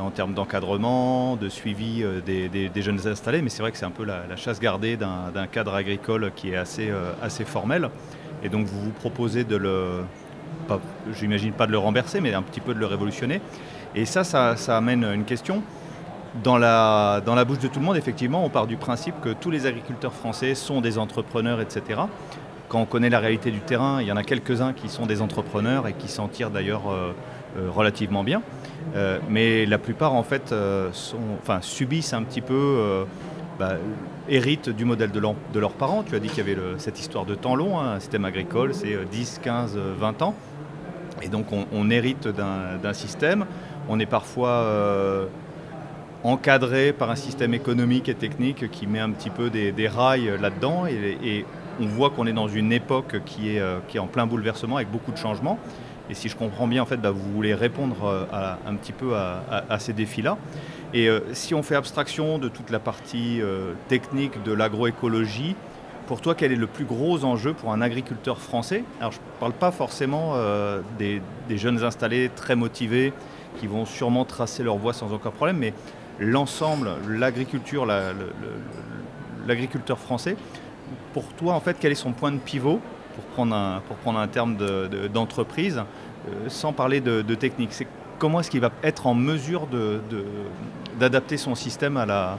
en 0.00 0.10
termes 0.10 0.34
d'encadrement, 0.34 1.36
de 1.36 1.48
suivi 1.48 2.04
des, 2.24 2.82
jeunes 2.82 3.06
installés, 3.06 3.42
mais 3.42 3.50
c'est 3.50 3.62
vrai 3.62 3.72
que 3.72 3.78
c'est 3.78 3.86
un 3.86 3.90
peu 3.90 4.04
la, 4.04 4.36
chasse 4.36 4.60
gardée 4.60 4.96
d'un 4.96 5.46
cadre 5.50 5.74
agricole 5.74 6.32
qui 6.34 6.50
est 6.50 6.56
assez, 6.56 6.90
assez 7.22 7.44
formel. 7.44 7.90
Et 8.42 8.48
donc 8.48 8.66
vous 8.66 8.80
vous 8.80 8.92
proposez 8.92 9.44
de 9.44 9.56
le, 9.56 10.04
j'imagine 11.12 11.52
pas 11.52 11.66
de 11.66 11.72
le 11.72 11.78
renverser, 11.78 12.20
mais 12.20 12.32
un 12.34 12.42
petit 12.42 12.60
peu 12.60 12.74
de 12.74 12.78
le 12.78 12.86
révolutionner. 12.86 13.40
Et 13.98 14.04
ça, 14.04 14.22
ça, 14.22 14.76
amène 14.76 15.02
une 15.02 15.24
question. 15.24 15.60
Dans 16.44 16.56
la, 16.56 17.20
bouche 17.44 17.58
de 17.58 17.66
tout 17.66 17.80
le 17.80 17.84
monde, 17.84 17.96
effectivement, 17.96 18.44
on 18.44 18.48
part 18.48 18.68
du 18.68 18.76
principe 18.76 19.16
que 19.20 19.30
tous 19.30 19.50
les 19.50 19.66
agriculteurs 19.66 20.12
français 20.12 20.54
sont 20.54 20.80
des 20.80 20.98
entrepreneurs, 20.98 21.60
etc. 21.60 22.02
Quand 22.68 22.80
on 22.80 22.84
connaît 22.84 23.10
la 23.10 23.18
réalité 23.18 23.50
du 23.50 23.58
terrain, 23.58 24.00
il 24.00 24.06
y 24.06 24.12
en 24.12 24.16
a 24.16 24.22
quelques-uns 24.22 24.72
qui 24.72 24.88
sont 24.88 25.06
des 25.06 25.20
entrepreneurs 25.20 25.88
et 25.88 25.94
qui 25.94 26.06
s'en 26.06 26.28
tirent 26.28 26.52
d'ailleurs 26.52 26.88
euh, 26.88 27.12
euh, 27.58 27.70
relativement 27.74 28.22
bien. 28.22 28.40
Euh, 28.94 29.18
mais 29.28 29.66
la 29.66 29.78
plupart, 29.78 30.14
en 30.14 30.22
fait, 30.22 30.54
subissent 31.60 32.12
un 32.12 32.22
petit 32.22 32.40
peu 32.40 33.04
bah, 33.58 33.72
héritent 34.28 34.70
du 34.70 34.84
modèle 34.84 35.10
de, 35.10 35.20
de, 35.20 35.58
leurs 35.58 35.72
parents. 35.72 36.04
Tu 36.04 36.14
as 36.14 36.20
dit 36.20 36.28
qu'il 36.28 36.46
y 36.46 36.52
avait 36.52 36.56
cette 36.76 37.00
histoire 37.00 37.24
de 37.24 37.34
temps 37.34 37.56
long, 37.56 37.80
hein, 37.80 37.94
un 37.96 37.98
système 37.98 38.24
agricole, 38.24 38.74
c'est 38.74 38.96
10, 39.10 39.40
15, 39.42 39.76
20 39.98 40.22
ans. 40.22 40.36
Et 41.22 41.28
donc 41.28 41.46
on, 41.52 41.90
hérite 41.90 42.28
d'un 42.28 42.92
système. 42.92 43.44
On 43.88 43.98
est 43.98 44.06
parfois 44.06 44.50
euh, 44.50 45.26
encadré 46.22 46.92
par 46.92 47.10
un 47.10 47.16
système 47.16 47.54
économique 47.54 48.08
et 48.08 48.14
technique 48.14 48.70
qui 48.70 48.86
met 48.86 49.00
un 49.00 49.10
petit 49.10 49.30
peu 49.30 49.48
des, 49.48 49.88
rails 49.88 50.30
là-dedans. 50.40 50.86
Et, 50.86 51.44
on 51.80 51.86
voit 51.86 52.10
qu'on 52.10 52.26
est 52.26 52.32
dans 52.32 52.48
une 52.48 52.72
époque 52.72 53.20
qui 53.24 53.54
est, 53.54 53.60
euh, 53.60 53.78
qui 53.86 53.98
est 53.98 54.00
en 54.00 54.08
plein 54.08 54.26
bouleversement 54.26 54.76
avec 54.76 54.90
beaucoup 54.90 55.12
de 55.12 55.16
changements. 55.16 55.60
Et 56.10 56.14
si 56.14 56.28
je 56.28 56.34
comprends 56.34 56.66
bien, 56.66 56.82
en 56.82 56.86
fait, 56.86 56.96
bah, 56.96 57.12
vous 57.12 57.32
voulez 57.32 57.54
répondre 57.54 58.04
euh, 58.04 58.54
un 58.66 58.74
petit 58.74 58.90
peu 58.90 59.14
à 59.14 59.78
ces 59.78 59.92
défis-là. 59.92 60.38
Et 60.92 61.08
si 61.34 61.54
on 61.54 61.62
fait 61.62 61.76
abstraction 61.76 62.38
de 62.38 62.48
toute 62.48 62.70
la 62.70 62.78
partie 62.78 63.42
technique 63.88 64.42
de 64.42 64.52
l'agroécologie, 64.52 65.54
pour 66.06 66.22
toi, 66.22 66.34
quel 66.34 66.50
est 66.50 66.56
le 66.56 66.66
plus 66.66 66.86
gros 66.86 67.24
enjeu 67.24 67.52
pour 67.52 67.74
un 67.74 67.82
agriculteur 67.82 68.40
français? 68.40 68.84
Alors, 68.98 69.12
je 69.12 69.18
ne 69.18 69.38
parle 69.38 69.52
pas 69.52 69.70
forcément 69.70 70.34
des, 70.98 71.20
jeunes 71.50 71.84
installés 71.84 72.30
très 72.34 72.56
motivés 72.56 73.12
qui 73.58 73.66
vont 73.66 73.84
sûrement 73.84 74.24
tracer 74.24 74.62
leur 74.62 74.76
voie 74.76 74.92
sans 74.92 75.12
aucun 75.12 75.30
problème, 75.30 75.58
mais 75.58 75.72
l'ensemble, 76.18 76.90
l'agriculture, 77.08 77.86
l'agriculteur 79.46 79.98
français, 79.98 80.36
pour 81.12 81.24
toi, 81.34 81.54
en 81.54 81.60
fait, 81.60 81.76
quel 81.80 81.92
est 81.92 81.96
son 81.96 82.12
point 82.12 82.32
de 82.32 82.38
pivot 82.38 82.80
pour 83.14 83.24
prendre 83.34 83.54
un, 83.54 83.82
pour 83.86 83.96
prendre 83.96 84.18
un 84.18 84.28
terme 84.28 84.56
d'entreprise, 85.12 85.82
sans 86.48 86.72
parler 86.72 87.00
de, 87.00 87.22
de 87.22 87.34
technique? 87.34 87.70
Comment 88.18 88.40
est-ce 88.40 88.50
qu'il 88.50 88.60
va 88.60 88.70
être 88.82 89.06
en 89.06 89.14
mesure 89.14 89.68
d'adapter 90.98 91.36
son 91.36 91.54
système 91.54 91.96
à 91.96 92.06
la, 92.06 92.38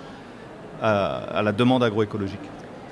à, 0.82 1.42
la 1.42 1.52
demande 1.52 1.84
agroécologique? 1.84 2.40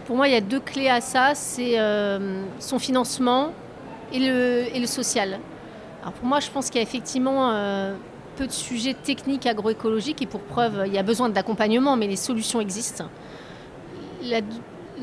Pour 0.06 0.16
moi, 0.16 0.28
il 0.28 0.34
y 0.34 0.38
a 0.38 0.42
deux 0.42 0.62
clés 0.62 0.90
à 0.90 1.02
ça, 1.02 1.36
c'est 1.36 1.78
euh, 1.80 2.44
son 2.60 2.80
financement 2.80 3.52
et 4.14 4.20
le, 4.20 4.74
et 4.74 4.80
le 4.80 4.88
social. 4.88 5.40
Alors 6.02 6.14
pour 6.14 6.26
moi, 6.28 6.40
je 6.40 6.50
pense 6.50 6.70
qu'il 6.70 6.80
y 6.80 6.80
a 6.80 6.88
effectivement 6.88 7.52
euh, 7.52 7.94
peu 8.38 8.48
de 8.48 8.52
sujets 8.52 8.94
techniques 8.94 9.46
agroécologiques 9.46 10.22
et 10.22 10.28
pour 10.28 10.42
preuve, 10.42 10.84
il 10.86 10.94
y 10.94 10.98
a 10.98 11.04
besoin 11.04 11.30
d'accompagnement, 11.30 11.98
mais 11.98 12.08
les 12.08 12.16
solutions 12.16 12.62
existent. 12.62 13.06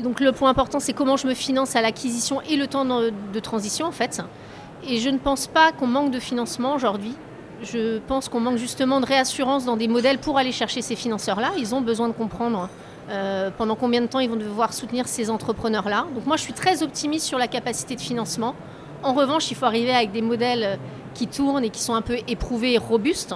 donc 0.01 0.19
le 0.19 0.31
point 0.31 0.49
important, 0.49 0.79
c'est 0.79 0.93
comment 0.93 1.17
je 1.17 1.27
me 1.27 1.33
finance 1.33 1.75
à 1.75 1.81
l'acquisition 1.81 2.41
et 2.49 2.55
le 2.55 2.67
temps 2.67 2.85
de, 2.85 3.39
transition 3.39 3.85
en 3.85 3.91
fait. 3.91 4.21
Et 4.87 4.99
je 4.99 5.09
ne 5.09 5.17
pense 5.17 5.47
pas 5.47 5.71
qu'on 5.71 5.87
manque 5.87 6.11
de 6.11 6.19
financement 6.19 6.73
aujourd'hui. 6.75 7.13
Je 7.61 7.99
pense 7.99 8.29
qu'on 8.29 8.39
manque 8.39 8.57
justement 8.57 8.99
de 9.01 9.05
réassurance 9.05 9.65
dans 9.65 9.77
des 9.77 9.87
modèles 9.87 10.19
pour 10.19 10.37
aller 10.37 10.51
chercher 10.51 10.81
ces 10.81 10.95
financeurs-là. 10.95 11.51
Ils 11.57 11.73
ont 11.73 11.81
besoin 11.81 12.07
de 12.07 12.13
comprendre 12.13 12.69
euh, 13.09 13.49
pendant 13.57 13.75
combien 13.75 14.01
de 14.01 14.07
temps 14.07 14.19
ils 14.19 14.29
vont 14.29 14.35
devoir 14.35 14.73
soutenir 14.73 15.07
ces 15.07 15.29
entrepreneurs-là. 15.29 16.05
Donc 16.13 16.25
moi, 16.25 16.37
je 16.37 16.41
suis 16.41 16.53
très 16.53 16.83
optimiste 16.83 17.25
sur 17.25 17.37
la 17.37 17.47
capacité 17.47 17.95
de 17.95 18.01
financement. 18.01 18.55
En 19.03 19.13
revanche, 19.13 19.51
il 19.51 19.55
faut 19.55 19.65
arriver 19.65 19.93
avec 19.93 20.11
des 20.11 20.21
modèles 20.21 20.79
qui 21.15 21.27
tournent 21.27 21.63
et 21.63 21.71
qui 21.71 21.81
sont 21.81 21.95
un 21.95 22.03
peu 22.03 22.17
éprouvés 22.27 22.73
et 22.73 22.77
robustes. 22.77 23.33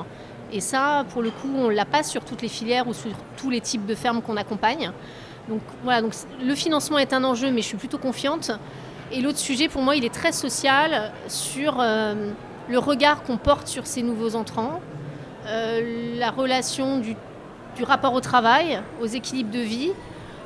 Et 0.52 0.62
ça, 0.62 1.06
pour 1.12 1.24
le 1.24 1.32
coup, 1.32 1.50
on 1.56 1.70
ne 1.70 1.74
l'a 1.74 1.86
pas 1.86 2.04
sur 2.04 2.24
toutes 2.24 2.44
les 2.44 2.48
filières 2.48 2.88
ou 2.88 2.94
sur 2.94 3.12
tous 3.38 3.50
les 3.50 3.62
types 3.62 3.88
de 3.88 3.96
fermes 3.96 4.22
qu'on 4.22 4.38
accompagne. 4.38 4.92
Donc 5.48 5.62
voilà, 5.84 6.08
le 6.44 6.56
financement 6.56 7.00
est 7.00 7.14
un 7.14 7.24
enjeu, 7.24 7.50
mais 7.50 7.62
je 7.62 7.68
suis 7.68 7.78
plutôt 7.78 7.98
confiante. 7.98 8.52
Et 9.12 9.22
l'autre 9.22 9.40
sujet, 9.40 9.68
pour 9.68 9.82
moi, 9.82 9.96
il 9.96 10.06
est 10.06 10.14
très 10.14 10.32
social 10.32 11.12
sur... 11.28 11.80
Euh, 11.80 12.32
le 12.70 12.78
regard 12.78 13.24
qu'on 13.24 13.38
porte 13.38 13.68
sur 13.68 13.88
ces 13.88 14.04
nouveaux 14.04 14.36
entrants, 14.36 14.80
euh, 15.48 16.18
la 16.18 16.30
relation 16.30 17.00
du, 17.00 17.16
rapport 17.82 18.14
au 18.14 18.20
travail, 18.20 18.82
aux 19.02 19.06
équilibres 19.06 19.52
de 19.52 19.60
vie, 19.60 19.92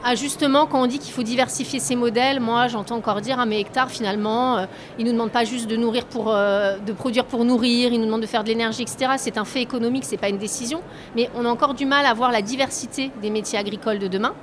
Ah, 0.05 0.15
justement, 0.15 0.65
quand 0.65 0.81
on 0.81 0.85
dit 0.85 0.99
qu'il 0.99 1.13
faut 1.13 1.23
diversifier 1.23 1.79
ses 1.79 1.95
modèles, 1.95 2.41
moi 2.41 2.67
j'entends 2.67 2.97
encore 2.97 3.21
dire 3.21 3.37
ah 3.39 3.45
mais 3.45 3.61
hectare 3.61 3.89
finalement, 3.89 4.57
euh, 4.57 4.65
il 4.99 5.05
ne 5.05 5.11
nous 5.11 5.15
demande 5.15 5.31
pas 5.31 5.45
juste 5.45 5.65
de 5.69 5.77
nourrir 5.77 6.03
pour, 6.07 6.25
euh, 6.27 6.77
de 6.77 6.91
produire 6.91 7.23
pour 7.23 7.45
nourrir, 7.45 7.93
il 7.93 7.99
nous 7.99 8.07
demande 8.07 8.19
de 8.19 8.25
faire 8.25 8.43
de 8.43 8.49
l'énergie, 8.49 8.81
etc. 8.81 9.13
C'est 9.15 9.37
un 9.37 9.45
fait 9.45 9.61
économique, 9.61 10.03
c'est 10.03 10.17
pas 10.17 10.27
une 10.27 10.37
décision, 10.37 10.81
mais 11.15 11.29
on 11.35 11.45
a 11.45 11.49
encore 11.49 11.73
du 11.73 11.85
mal 11.85 12.05
à 12.05 12.13
voir 12.13 12.33
la 12.33 12.41
diversité 12.41 13.11
des 13.21 13.29
métiers 13.29 13.57
agricoles 13.57 13.97
de 13.97 14.09
demain 14.09 14.33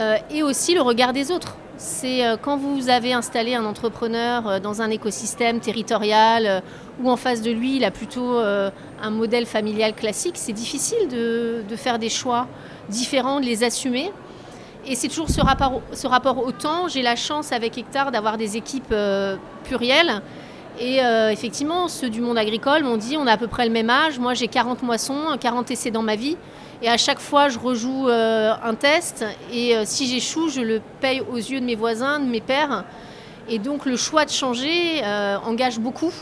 euh, 0.00 0.16
et 0.32 0.42
aussi 0.42 0.74
le 0.74 0.82
regard 0.82 1.12
des 1.12 1.30
autres. 1.30 1.54
C'est 1.76 2.24
quand 2.42 2.56
vous 2.56 2.88
avez 2.88 3.12
installé 3.12 3.54
un 3.54 3.64
entrepreneur 3.64 4.60
dans 4.60 4.82
un 4.82 4.90
écosystème 4.90 5.60
territorial 5.60 6.64
où 7.00 7.08
en 7.08 7.16
face 7.16 7.40
de 7.40 7.52
lui 7.52 7.76
il 7.76 7.84
a 7.84 7.92
plutôt 7.92 8.36
un 8.36 9.10
modèle 9.10 9.46
familial 9.46 9.94
classique, 9.94 10.34
c'est 10.34 10.52
difficile 10.52 11.06
de 11.06 11.76
faire 11.76 12.00
des 12.00 12.08
choix 12.08 12.48
différents, 12.88 13.38
de 13.38 13.44
les 13.44 13.62
assumer. 13.62 14.10
Et 14.86 14.94
c'est 14.94 15.08
toujours 15.08 15.28
ce 15.28 15.40
rapport, 15.40 16.38
au 16.38 16.52
temps. 16.52 16.88
J'ai 16.88 17.02
la 17.02 17.16
chance 17.16 17.52
avec 17.52 17.76
Hectare 17.76 18.10
d'avoir 18.10 18.38
des 18.38 18.56
équipes 18.56 18.92
euh, 18.92 19.36
plurielles. 19.64 20.22
Et 20.80 21.02
euh, 21.02 21.30
effectivement, 21.30 21.88
ceux 21.88 22.08
du 22.08 22.20
monde 22.20 22.38
agricole 22.38 22.84
m'ont 22.84 22.96
dit 22.96 23.16
on 23.16 23.26
a 23.26 23.32
à 23.32 23.36
peu 23.36 23.48
près 23.48 23.66
le 23.66 23.72
même 23.72 23.90
âge. 23.90 24.18
Moi, 24.18 24.34
j'ai 24.34 24.48
40 24.48 24.82
moissons, 24.82 25.36
40 25.38 25.70
essais 25.70 25.90
dans 25.90 26.02
ma 26.02 26.16
vie. 26.16 26.36
Et 26.80 26.88
à 26.88 26.96
chaque 26.96 27.18
fois, 27.18 27.48
je 27.48 27.58
rejoue 27.58 28.08
euh, 28.08 28.54
un 28.62 28.74
test. 28.74 29.24
Et 29.52 29.74
si 29.84 30.06
j'échoue, 30.06 30.48
je 30.48 30.60
le 30.60 30.80
paye 31.00 31.20
aux 31.20 31.36
yeux 31.36 31.60
de 31.60 31.66
mes 31.66 31.74
voisins, 31.74 32.20
de 32.20 32.26
mes 32.26 32.40
pères. 32.40 32.84
Et 33.48 33.58
donc, 33.58 33.84
le 33.84 33.96
choix 33.96 34.24
de 34.24 34.30
changer 34.30 35.02
engage 35.44 35.80
beaucoup. 35.80 36.12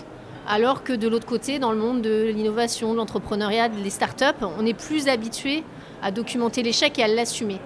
Alors 0.49 0.85
que 0.85 0.93
de 0.93 1.09
l'autre 1.09 1.27
côté, 1.27 1.59
dans 1.59 1.73
le 1.73 1.79
monde 1.79 2.03
de 2.03 2.31
l'innovation, 2.33 2.93
de 2.93 2.97
l'entrepreneuriat, 2.97 3.69
des 3.69 3.91
startups, 3.91 4.45
on 4.59 4.65
est 4.65 4.75
plus 4.75 5.09
habitué 5.09 5.65
à 6.03 6.13
documenter 6.13 6.63
l'échec 6.63 6.97
et 7.01 7.03
à 7.03 7.09
l'assumer. 7.09 7.59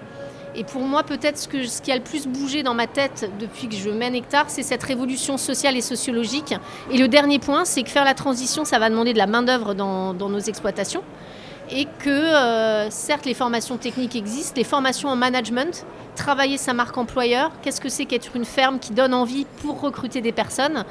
Et 0.53 0.65
pour 0.65 0.81
moi, 0.81 1.03
peut-être 1.03 1.37
ce, 1.37 1.47
qui 1.81 1.91
a 1.91 1.95
le 1.95 2.01
plus 2.01 2.27
bougé 2.27 2.61
dans 2.61 2.73
ma 2.73 2.87
tête 2.87 3.29
depuis 3.39 3.69
que 3.69 3.75
je 3.75 3.89
mène 3.89 4.15
Hectare, 4.15 4.45
c'est 4.49 4.63
cette 4.63 4.83
révolution 4.83 5.37
sociale 5.37 5.77
et 5.77 5.81
sociologique. 5.81 6.53
Et 6.91 6.97
le 6.97 7.07
dernier 7.07 7.39
point, 7.39 7.63
c'est 7.63 7.83
que 7.83 7.89
faire 7.89 8.03
la 8.03 8.13
transition, 8.13 8.65
ça 8.65 8.77
va 8.77 8.89
demander 8.89 9.13
de 9.13 9.17
la 9.17 9.27
main-d'œuvre 9.27 9.73
dans, 9.73 10.13
nos 10.13 10.39
exploitations. 10.39 11.03
Et 11.73 11.87
que, 11.99 12.09
euh, 12.09 12.89
certes, 12.89 13.25
les 13.25 13.33
formations 13.33 13.77
techniques 13.77 14.17
existent, 14.17 14.55
les 14.57 14.65
formations 14.65 15.07
en 15.07 15.15
management, 15.15 15.85
travailler 16.17 16.57
sa 16.57 16.73
marque 16.73 16.97
employeur, 16.97 17.51
qu'est-ce 17.61 17.79
que 17.79 17.87
c'est 17.87 18.03
qu'être 18.03 18.35
une 18.35 18.43
ferme 18.43 18.77
qui 18.77 18.91
donne 18.91 19.13
envie 19.13 19.45
pour 19.61 19.79
recruter 19.79 20.19
des 20.19 20.33
personnes? 20.33 20.83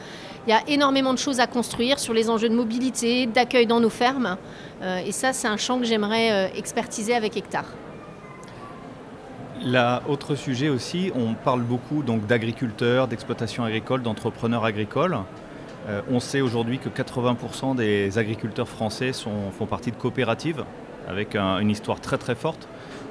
Il 0.47 0.51
y 0.51 0.55
a 0.55 0.63
énormément 0.69 1.13
de 1.13 1.19
choses 1.19 1.39
à 1.39 1.47
construire 1.47 1.99
sur 1.99 2.15
les 2.15 2.31
enjeux 2.31 2.49
de 2.49 2.55
mobilité, 2.55 3.27
d'accueil 3.27 3.67
dans 3.67 3.81
nos 3.81 3.91
fermes. 3.91 4.39
Euh, 4.81 5.01
et 5.05 5.13
ça, 5.13 5.35
c'est 5.35 5.49
un 5.49 5.59
champ 5.59 5.79
que 5.79 5.85
j'aimerais 5.85 6.33
euh, 6.33 6.49
expertiser 6.57 7.15
avec 7.15 7.37
Hectare. 7.37 7.67
Là, 9.63 10.03
autre 10.09 10.37
sujet 10.37 10.71
aussi, 10.71 11.13
on 11.15 11.35
parle 11.35 11.61
beaucoup 11.61 12.03
donc 12.03 12.27
d'agriculteurs, 12.27 13.09
d'exploitation 13.09 13.63
agricole, 13.63 14.03
d'entrepreneurs 14.03 14.65
agricoles. 14.65 15.19
Euh, 15.89 16.01
on 16.11 16.19
sait 16.19 16.41
aujourd'hui 16.41 16.79
que 16.79 16.89
80% 16.89 17.77
des 17.77 18.17
agriculteurs 18.17 18.69
français 18.69 19.13
font 19.13 19.67
partie 19.67 19.91
de 19.91 19.97
coopératives, 19.97 20.65
avec 21.07 21.37
une 21.37 21.69
histoire 21.69 22.01
très 22.01 22.17
très 22.17 22.35
forte 22.35 22.69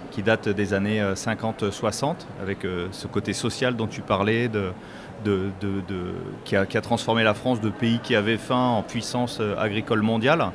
qui 0.10 0.24
date 0.24 0.50
des 0.50 0.74
années 0.74 1.00
50-60, 1.14 2.04
euh, 2.04 2.14
avec 2.42 2.66
euh, 2.66 2.88
ce 2.92 3.06
côté 3.06 3.34
social 3.34 3.76
dont 3.76 3.86
tu 3.86 4.02
parlais, 4.02 4.50
qui, 6.46 6.56
a, 6.56 6.82
transformé 6.82 7.24
la 7.24 7.36
France 7.36 7.62
de 7.62 7.70
pays 7.70 8.00
qui 8.00 8.16
avait 8.16 8.38
faim 8.38 8.70
en 8.70 8.82
puissance 8.82 9.40
agricole 9.60 10.02
mondiale. 10.02 10.46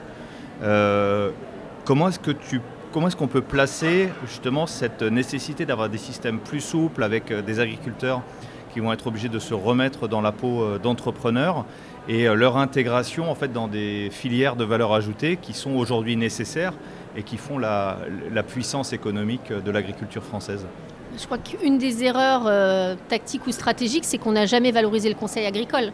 comment 1.85 2.09
est-ce 2.09 2.19
que 2.19 2.33
tu 2.33 2.61
comment 2.95 3.09
est-ce 3.09 3.17
qu'on 3.17 3.27
peut 3.27 3.43
placer 3.43 4.09
justement 4.25 4.69
cette 4.69 5.03
nécessité 5.03 5.67
d'avoir 5.67 5.89
des 5.89 5.99
systèmes 5.99 6.39
plus 6.39 6.61
souples 6.61 7.03
avec 7.03 7.33
euh, 7.33 7.43
des 7.43 7.59
agriculteurs 7.59 8.23
qui 8.73 8.79
vont 8.79 8.93
être 8.93 9.09
obligés 9.09 9.29
de 9.29 9.41
se 9.41 9.53
remettre 9.53 10.07
dans 10.07 10.21
la 10.21 10.31
peau 10.31 10.63
euh, 10.63 10.79
d'entrepreneurs 10.79 11.65
et 12.09 12.29
euh, 12.29 12.35
leur 12.35 12.57
intégration 12.57 13.29
en 13.29 13.35
fait 13.35 13.53
dans 13.53 13.67
des 13.67 14.11
filières 14.13 14.55
de 14.55 14.63
valeur 14.63 14.93
ajoutée 14.93 15.39
qui 15.43 15.55
sont 15.55 15.73
aujourd'hui 15.73 16.15
nécessaires 16.15 16.75
et 17.17 17.25
qui 17.25 17.37
font 17.37 17.59
la, 17.59 17.99
puissance 18.47 18.93
économique 18.93 19.53
de 19.53 19.71
l'agriculture 19.73 20.23
française? 20.23 20.65
Je 21.19 21.25
crois 21.27 21.39
qu'une 21.39 21.79
des 21.79 22.05
erreurs 22.05 22.97
tactiques 23.09 23.47
ou 23.47 23.53
stratégiques, 23.53 24.05
c'est 24.05 24.19
qu'on 24.19 24.33
n'a 24.33 24.47
jamais 24.47 24.73
valorisé 24.73 25.09
le 25.09 25.15
conseil 25.15 25.47
agricole. 25.47 25.93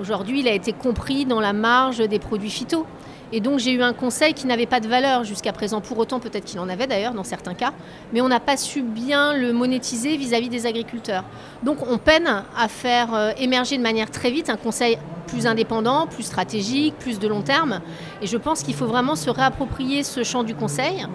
Aujourd'hui, 0.00 0.40
il 0.40 0.48
a 0.48 0.52
été 0.52 0.72
compris 0.72 1.26
dans 1.26 1.40
la 1.40 1.52
marge 1.52 1.98
des 1.98 2.20
produits 2.20 2.50
phyto. 2.50 2.86
Et 3.32 3.40
donc 3.40 3.58
j'ai 3.58 3.72
eu 3.72 3.82
un 3.82 3.94
conseil 3.94 4.34
qui 4.34 4.46
n'avait 4.46 4.66
pas 4.66 4.80
de 4.80 4.88
valeur 4.88 5.24
jusqu'à 5.24 5.52
présent. 5.52 5.80
Pour 5.80 5.98
autant, 5.98 6.20
peut-être 6.20 6.44
qu'il 6.44 6.60
en 6.60 6.68
avait 6.68 6.86
d'ailleurs 6.86 7.14
dans 7.14 7.24
certains 7.24 7.54
cas, 7.54 7.72
mais 8.12 8.20
on 8.20 8.28
n'a 8.28 8.40
pas 8.40 8.56
su 8.56 8.82
bien 8.82 9.34
le 9.34 9.52
monétiser 9.52 10.16
vis-à-vis 10.16 10.50
des 10.50 10.66
agriculteurs. 10.66 11.24
Donc 11.62 11.78
on 11.88 11.96
peine 11.98 12.44
à 12.56 12.68
faire 12.68 13.14
euh, 13.14 13.32
émerger 13.38 13.78
de 13.78 13.82
manière 13.82 14.10
très 14.10 14.30
vite 14.30 14.50
un 14.50 14.56
conseil 14.56 14.98
plus 15.28 15.46
indépendant, 15.46 16.06
plus 16.06 16.24
stratégique, 16.24 16.94
plus 16.98 17.18
de 17.18 17.26
long 17.26 17.40
terme. 17.40 17.80
Et 18.20 18.26
je 18.26 18.36
pense 18.36 18.62
qu'il 18.62 18.74
faut 18.74 18.86
vraiment 18.86 19.16
se 19.16 19.30
réapproprier 19.30 20.02
ce 20.02 20.22
champ 20.24 20.42
du 20.42 20.54
conseil. 20.54 21.06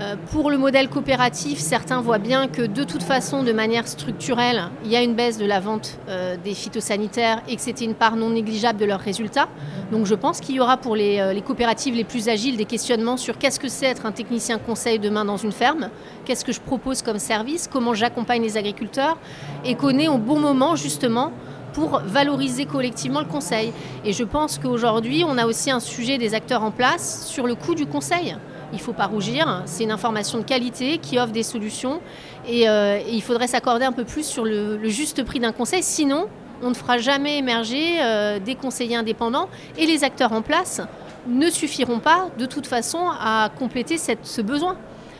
Euh, 0.00 0.16
pour 0.32 0.50
le 0.50 0.58
modèle 0.58 0.88
coopératif, 0.88 1.60
certains 1.60 2.00
voient 2.00 2.18
bien 2.18 2.48
que 2.48 2.62
de 2.62 2.82
toute 2.82 3.04
façon, 3.04 3.44
de 3.44 3.52
manière 3.52 3.86
structurelle, 3.86 4.64
il 4.84 4.90
y 4.90 4.96
a 4.96 5.02
une 5.02 5.14
baisse 5.14 5.38
de 5.38 5.46
la 5.46 5.60
vente 5.60 5.98
euh, 6.08 6.36
des 6.42 6.54
phytosanitaires 6.54 7.42
et 7.46 7.54
que 7.54 7.62
c'était 7.62 7.84
une 7.84 7.94
part 7.94 8.16
non 8.16 8.30
négligeable 8.30 8.80
de 8.80 8.86
leurs 8.86 8.98
résultats. 8.98 9.48
Donc 9.92 10.06
je 10.06 10.16
pense 10.16 10.40
qu'il 10.40 10.56
y 10.56 10.60
aura 10.60 10.78
pour 10.78 10.96
les, 10.96 11.20
euh, 11.20 11.40
coopératives 11.40 11.94
les 11.94 12.02
plus 12.02 12.28
agiles 12.28 12.56
des 12.56 12.64
questionnements 12.64 13.16
sur 13.16 13.38
qu'est-ce 13.38 13.60
que 13.60 13.68
c'est 13.68 13.86
être 13.86 14.04
un 14.04 14.10
technicien 14.10 14.58
conseil 14.58 14.98
demain 14.98 15.24
dans 15.24 15.36
une 15.36 15.52
ferme, 15.52 15.90
qu'est-ce 16.24 16.44
que 16.44 16.52
je 16.52 16.60
propose 16.60 17.02
comme 17.02 17.20
service, 17.20 17.68
comment 17.72 17.94
j'accompagne 17.94 18.42
les 18.42 18.56
agriculteurs 18.56 19.16
et 19.64 19.76
qu'on 19.76 19.96
est 19.98 20.08
au 20.08 20.18
bon 20.18 20.40
moment 20.40 20.74
justement 20.74 21.30
pour 21.72 22.00
valoriser 22.04 22.66
collectivement 22.66 23.20
le 23.20 23.26
conseil. 23.26 23.72
Et 24.04 24.12
je 24.12 24.24
pense 24.24 24.58
qu'aujourd'hui, 24.58 25.24
on 25.26 25.38
a 25.38 25.46
aussi 25.46 25.70
un 25.70 25.80
sujet 25.80 26.18
des 26.18 26.34
acteurs 26.34 26.64
en 26.64 26.70
place 26.72 27.26
sur 27.26 27.46
le 27.46 27.54
coût 27.54 27.74
du 27.74 27.86
conseil 27.86 28.36
il 28.74 28.78
ne 28.78 28.82
faut 28.82 28.92
pas 28.92 29.06
rougir. 29.06 29.62
C'est 29.66 29.84
une 29.84 29.92
information 29.92 30.38
de 30.38 30.42
qualité 30.42 30.98
qui 30.98 31.18
offre 31.18 31.32
des 31.32 31.44
solutions 31.44 32.00
et, 32.46 32.68
euh, 32.68 32.98
il 33.08 33.22
faudrait 33.22 33.46
s'accorder 33.46 33.84
un 33.84 33.92
peu 33.92 34.04
plus 34.04 34.26
sur 34.26 34.44
le, 34.44 34.78
juste 34.88 35.24
prix 35.24 35.38
d'un 35.38 35.52
conseil. 35.52 35.82
Sinon, 35.82 36.26
on 36.62 36.70
ne 36.70 36.74
fera 36.74 36.98
jamais 36.98 37.38
émerger 37.38 37.98
euh, 38.02 38.40
des 38.40 38.56
conseillers 38.56 38.96
indépendants 38.96 39.48
et 39.78 39.86
les 39.86 40.02
acteurs 40.02 40.32
en 40.32 40.42
place 40.42 40.80
ne 41.28 41.48
suffiront 41.50 42.00
pas 42.00 42.28
de 42.36 42.46
toute 42.46 42.66
façon 42.66 42.98
à 43.08 43.48
compléter 43.58 43.96
ce 43.96 44.42
besoin. 44.42 44.76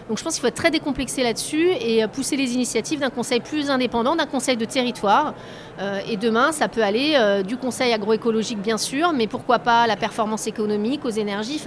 Donc 0.08 0.18
je 0.18 0.24
pense 0.24 0.34
qu'il 0.34 0.42
faut 0.42 0.48
être 0.48 0.54
très 0.54 0.70
décomplexé 0.70 1.22
là-dessus 1.22 1.68
et 1.80 2.04
euh, 2.04 2.08
pousser 2.08 2.36
les 2.36 2.52
initiatives 2.52 3.00
d'un 3.00 3.10
conseil 3.10 3.40
plus 3.40 3.70
indépendant, 3.70 4.16
d'un 4.16 4.26
conseil 4.26 4.56
de 4.56 4.64
territoire. 4.66 5.32
Euh, 5.80 6.00
et 6.06 6.18
demain, 6.18 6.52
ça 6.52 6.68
peut 6.68 6.82
aller 6.82 7.14
euh, 7.16 7.42
du 7.42 7.56
conseil 7.56 7.92
agroécologique, 7.92 8.60
bien 8.60 8.76
sûr, 8.76 9.12
mais 9.14 9.26
pourquoi 9.26 9.60
pas 9.60 9.86
la 9.86 9.96
performance 9.96 10.46
économique, 10.46 11.04
aux 11.06 11.10
énergies. 11.10 11.62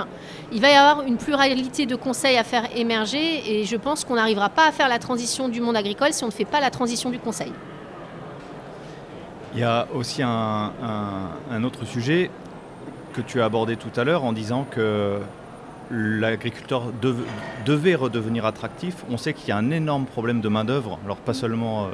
Il 0.52 0.62
va 0.62 0.70
y 0.70 0.76
avoir 0.76 1.06
une 1.08 1.18
pluralité 1.18 1.88
de 1.88 1.96
conseils 1.96 2.38
à 2.38 2.44
faire 2.44 2.68
émerger 2.76 3.60
et 3.60 3.64
je 3.64 3.76
pense 3.76 4.04
qu'on 4.06 4.16
n'arrivera 4.16 4.50
pas 4.50 4.68
à 4.68 4.72
faire 4.72 4.88
la 4.88 5.00
transition 5.00 5.50
du 5.50 5.60
monde 5.60 5.76
agricole 5.76 6.14
si 6.14 6.24
on 6.24 6.28
ne 6.28 6.32
fait 6.32 6.46
pas 6.46 6.62
la 6.62 6.70
transition 6.70 7.10
du 7.10 7.18
conseil. 7.18 7.52
Il 9.56 9.62
y 9.62 9.64
a 9.64 9.88
aussi 9.96 10.22
un 10.22 11.64
autre 11.64 11.86
sujet 11.86 12.30
que 13.14 13.22
tu 13.22 13.42
as 13.42 13.46
abordé 13.46 13.78
tout 13.78 14.00
à 14.00 14.04
l'heure 14.04 14.24
en 14.24 14.34
disant 14.34 14.68
que 14.70 15.20
l'agriculteur 15.92 16.92
devait 17.66 17.96
redevenir 17.96 18.46
attractif. 18.46 19.06
On 19.10 19.18
sait 19.18 19.34
qu'il 19.34 19.50
y 19.50 19.52
a 19.52 19.58
un 19.58 19.72
énorme 19.72 20.06
problème 20.06 20.42
de 20.42 20.50
main-d'œuvre, 20.50 21.00
alors 21.06 21.18
pas 21.18 21.34
seulement 21.34 21.86
euh, 21.86 21.90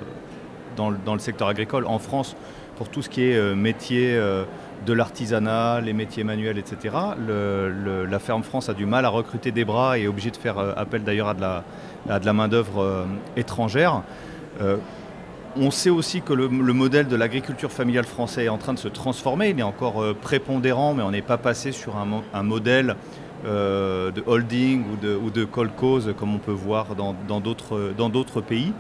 dans, 0.75 1.13
le 1.13 1.19
secteur 1.19 1.47
agricole, 1.47 1.85
en 1.85 1.99
France, 1.99 2.35
pour 2.77 2.89
tout 2.89 3.01
ce 3.01 3.09
qui 3.09 3.23
est 3.23 3.37
euh, 3.37 3.55
métier 3.55 4.15
euh, 4.15 4.45
de 4.85 4.93
l'artisanat, 4.93 5.81
les 5.81 5.93
métiers 5.93 6.23
manuels, 6.23 6.57
etc. 6.57 6.95
la 7.27 8.19
ferme 8.19 8.43
France 8.43 8.67
a 8.67 8.73
du 8.73 8.85
mal 8.85 9.05
à 9.05 9.09
recruter 9.09 9.51
des 9.51 9.63
bras 9.63 9.97
et 9.97 10.03
est 10.03 10.07
obligée 10.07 10.31
de 10.31 10.37
faire 10.37 10.57
appel 10.57 11.03
d'ailleurs 11.03 11.29
à 11.29 11.33
de 11.35 12.25
la, 12.25 12.33
main-d'œuvre 12.33 13.07
étrangère. 13.37 14.01
on 15.55 15.71
sait 15.71 15.89
aussi 15.89 16.21
que 16.21 16.33
le, 16.33 16.49
modèle 16.49 17.07
de 17.07 17.15
l'agriculture 17.15 17.71
familiale 17.71 18.03
français 18.03 18.43
est 18.45 18.49
en 18.49 18.57
train 18.57 18.73
de 18.73 18.79
se 18.79 18.89
transformer. 18.89 19.51
Il 19.51 19.59
est 19.61 19.63
encore 19.63 20.03
prépondérant, 20.21 20.93
mais 20.93 21.03
on 21.03 21.11
n'est 21.11 21.21
pas 21.21 21.37
passé 21.37 21.71
sur 21.71 21.93
un 21.95 22.43
modèle 22.43 22.97
euh, 23.45 24.11
de 24.11 24.23
holding 24.25 24.85
ou 24.91 24.95
de, 24.95 25.43
ou 25.43 25.67
cause, 25.67 26.13
comme 26.17 26.33
on 26.33 26.37
peut 26.37 26.51
voir 26.51 26.95
dans 26.95 27.39
d'autres 27.39 28.41
pays. 28.41 28.73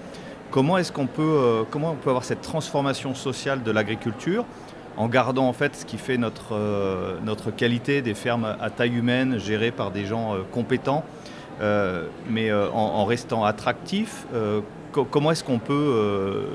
Comment 0.51 0.77
est-ce 0.77 0.91
qu'on 0.91 1.07
peut, 1.07 1.21
euh, 1.21 1.63
peut 1.63 2.09
avoir 2.09 2.23
cette 2.23 2.41
transformation 2.41 3.13
sociale 3.13 3.63
de 3.63 3.71
l'agriculture 3.71 4.45
en 4.95 5.09
gardant 5.09 5.47
en 5.47 5.53
fait 5.53 5.75
ce 5.75 5.85
qui 5.85 5.97
fait 5.97 6.17
notre, 6.17 6.53
euh, 6.53 7.15
notre 7.25 7.51
qualité 7.51 8.01
des 8.01 8.13
fermes 8.13 8.55
à 8.61 8.69
taille 8.69 8.95
humaine 8.95 9.37
gérées 9.37 9.71
par 9.71 9.91
des 9.91 10.05
gens 10.05 10.37
compétents, 10.51 11.03
mais 12.29 12.53
en, 12.53 13.05
restant 13.05 13.43
attractifs 13.43 14.25
Comment 14.91 15.31
est-ce 15.31 15.43
qu'on 15.43 15.57
peut 15.57 16.45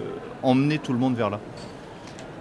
emmener 0.44 0.78
tout 0.78 0.92
le 0.92 0.98
monde 0.98 1.16
vers 1.16 1.28
là? 1.28 1.40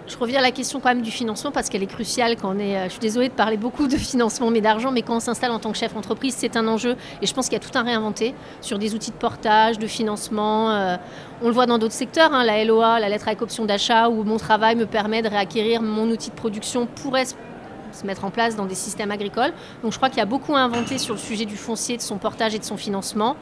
Je 0.08 0.18
reviens 0.18 0.40
à 0.40 0.42
la 0.42 0.52
question 0.52 0.80
quand 0.80 0.90
même 0.90 1.02
du 1.02 1.12
financement 1.12 1.52
parce 1.52 1.70
qu'elle 1.70 1.84
est 1.84 1.88
cruciale 1.88 2.36
quand 2.36 2.56
on 2.56 2.60
est. 2.60 2.86
Je 2.86 2.92
suis 2.92 3.00
désolée 3.00 3.30
de 3.30 3.34
parler 3.34 3.58
beaucoup 3.58 3.88
de 3.88 3.98
financement 3.98 4.50
mais 4.50 4.62
d'argent, 4.62 4.92
mais 4.92 5.02
quand 5.02 5.18
on 5.18 5.20
s'installe 5.20 5.52
en 5.52 5.60
tant 5.60 5.72
que 5.72 5.78
chef 5.78 5.94
d'entreprise, 5.94 6.36
c'est 6.38 6.56
un 6.56 6.68
enjeu. 6.68 6.96
Et 7.22 7.28
je 7.28 7.34
pense 7.34 7.50
qu'il 7.50 7.54
y 7.54 7.62
a 7.62 7.68
tout 7.68 7.78
un 7.78 7.84
réinventé 7.84 8.34
sur 8.62 8.80
des 8.80 8.96
outils 8.96 9.12
de 9.12 9.18
portage, 9.18 9.80
de 9.80 9.88
financement. 9.88 10.98
on 11.42 11.48
le 11.48 11.54
voit 11.54 11.66
dans 11.66 11.78
d'autres 11.78 11.94
secteurs, 11.94 12.34
hein, 12.34 12.44
la 12.44 12.64
LOA, 12.64 13.00
la 13.00 13.10
lettre 13.10 13.28
avec 13.28 13.42
option 13.42 13.66
d'achat, 13.66 14.10
où 14.10 14.24
mon 14.24 14.38
travail 14.38 14.76
me 14.76 14.86
permet 14.86 15.22
de 15.22 15.28
réacquérir 15.28 15.82
mon 15.82 16.10
outil 16.10 16.30
de 16.30 16.36
production 16.36 16.88
pourrait 16.88 17.26
se 17.26 18.06
mettre 18.06 18.26
en 18.26 18.32
place 18.32 18.56
dans 18.56 18.66
des 18.66 18.76
systèmes 18.76 19.12
agricoles. 19.12 19.52
Donc 19.84 19.92
je 19.92 19.98
crois 19.98 20.10
qu'il 20.10 20.20
y 20.20 20.22
a 20.22 20.26
beaucoup 20.26 20.56
à 20.56 20.60
inventer 20.60 20.98
sur 20.98 21.16
le 21.16 21.20
sujet 21.20 21.46
du 21.46 21.58
foncier, 21.58 21.98
de 21.98 22.02
son 22.02 22.18
portage 22.18 22.56
et 22.56 22.60
de 22.60 22.64
son 22.64 22.78
financement. 22.78 23.36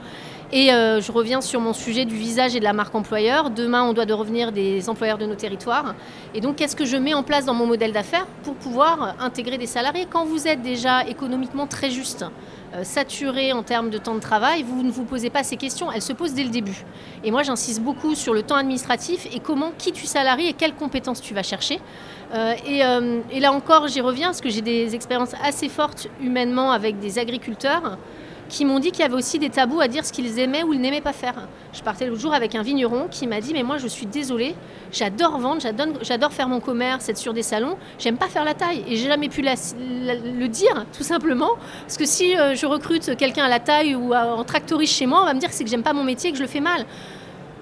Et 0.58 0.72
euh, 0.72 1.02
je 1.02 1.12
reviens 1.12 1.42
sur 1.42 1.60
mon 1.60 1.74
sujet 1.74 2.06
du 2.06 2.16
visage 2.16 2.56
et 2.56 2.60
de 2.60 2.64
la 2.64 2.72
marque 2.72 2.96
employeur. 2.96 3.50
Demain, 3.50 3.84
on 3.84 3.92
doit 3.92 4.06
devenir 4.06 4.54
des 4.54 4.88
employeurs 4.88 5.18
de 5.18 5.26
nos 5.26 5.36
territoires. 5.36 5.96
Et 6.34 6.40
donc, 6.40 6.56
qu'est-ce 6.56 6.78
que 6.78 6.86
je 6.86 6.96
mets 6.96 7.14
en 7.14 7.24
place 7.24 7.44
dans 7.44 7.54
mon 7.54 7.66
modèle 7.66 7.92
d'affaires 7.92 8.26
pour 8.44 8.56
pouvoir 8.56 9.18
intégrer 9.20 9.58
des 9.58 9.66
salariés 9.68 10.08
Quand 10.10 10.24
vous 10.24 10.48
êtes 10.48 10.62
déjà 10.62 11.06
économiquement 11.08 11.68
très 11.68 11.90
juste, 11.90 12.24
euh, 12.74 12.86
saturé 12.86 13.52
en 13.52 13.64
termes 13.64 13.90
de 13.90 13.98
temps 13.98 14.16
de 14.16 14.22
travail, 14.22 14.64
vous 14.64 14.82
ne 14.82 14.90
vous 14.90 15.04
posez 15.04 15.30
pas 15.30 15.44
ces 15.44 15.58
questions. 15.58 15.92
Elles 15.92 16.02
se 16.02 16.14
posent 16.14 16.34
dès 16.34 16.46
le 16.46 16.52
début. 16.52 16.86
Et 17.26 17.32
moi, 17.32 17.44
j'insiste 17.44 17.82
beaucoup 17.82 18.16
sur 18.16 18.34
le 18.34 18.42
temps 18.42 18.56
administratif 18.56 19.28
et 19.36 19.42
comment, 19.42 19.74
qui 19.78 19.92
tu 19.92 20.06
salariés 20.06 20.48
et 20.48 20.54
quelles 20.54 20.76
compétences 20.76 21.20
tu 21.20 21.34
vas 21.34 21.44
chercher. 21.44 21.82
Euh, 22.34 22.54
et, 22.66 22.80
et 23.36 23.40
là 23.42 23.52
encore, 23.52 23.90
j'y 23.90 24.00
reviens 24.00 24.28
parce 24.28 24.40
que 24.40 24.50
j'ai 24.50 24.62
des 24.62 24.96
expériences 24.96 25.34
assez 25.44 25.68
fortes 25.68 26.08
humainement 26.22 26.72
avec 26.72 26.98
des 27.00 27.20
agriculteurs 27.20 27.98
qui 28.50 28.66
m'ont 28.66 28.80
dit 28.80 28.92
qu'il 28.92 29.02
y 29.02 29.04
avait 29.04 29.16
aussi 29.16 29.40
des 29.40 29.50
tabous 29.50 29.80
à 29.80 29.88
dire 29.88 30.06
ce 30.06 30.14
qu'ils 30.14 30.40
aimaient 30.40 30.64
ou 30.64 30.74
ils 30.74 30.82
n'aimaient 30.82 31.02
pas 31.02 31.14
faire. 31.14 31.48
Je 31.74 31.82
partais 31.82 32.06
l'autre 32.06 32.22
jour 32.22 32.34
avec 32.34 32.56
un 32.56 32.62
vigneron 32.62 33.08
qui 33.10 33.28
m'a 33.28 33.42
dit 33.42 33.54
Mais 33.54 33.64
moi, 33.64 33.78
je 33.78 33.88
suis 33.88 34.06
désolée, 34.06 34.56
j'adore 34.92 35.38
vendre, 35.40 35.62
j'adore 36.02 36.32
faire 36.32 36.48
mon 36.48 36.60
commerce, 36.60 37.10
être 37.10 37.18
sur 37.18 37.34
des 37.34 37.44
salons, 37.44 37.78
j'aime 38.00 38.18
pas 38.18 38.28
faire 38.28 38.46
la 38.46 38.54
taille. 38.54 38.84
Et 38.88 38.96
j'ai 38.96 39.08
jamais 39.08 39.30
pu 39.30 39.42
le 39.42 40.48
dire, 40.48 40.86
tout 40.96 41.04
simplement. 41.04 41.52
Parce 41.82 41.98
que 41.98 42.06
si 42.06 42.38
euh, 42.38 42.56
je 42.56 42.66
recrute 42.66 43.16
quelqu'un 43.18 43.46
à 43.46 43.50
la 43.50 43.60
taille 43.60 43.96
ou 43.96 44.14
en 44.14 44.44
tractoriste 44.44 44.94
chez 44.94 45.06
moi, 45.06 45.22
on 45.22 45.26
va 45.26 45.34
me 45.34 45.40
dire 45.40 45.50
que 45.50 45.56
c'est 45.56 45.64
que 45.64 45.70
j'aime 45.70 45.84
pas 45.84 45.94
mon 45.94 46.04
métier 46.04 46.32
que 46.32 46.38
je 46.38 46.44
le 46.44 46.48
fais 46.48 46.60
mal. 46.62 46.86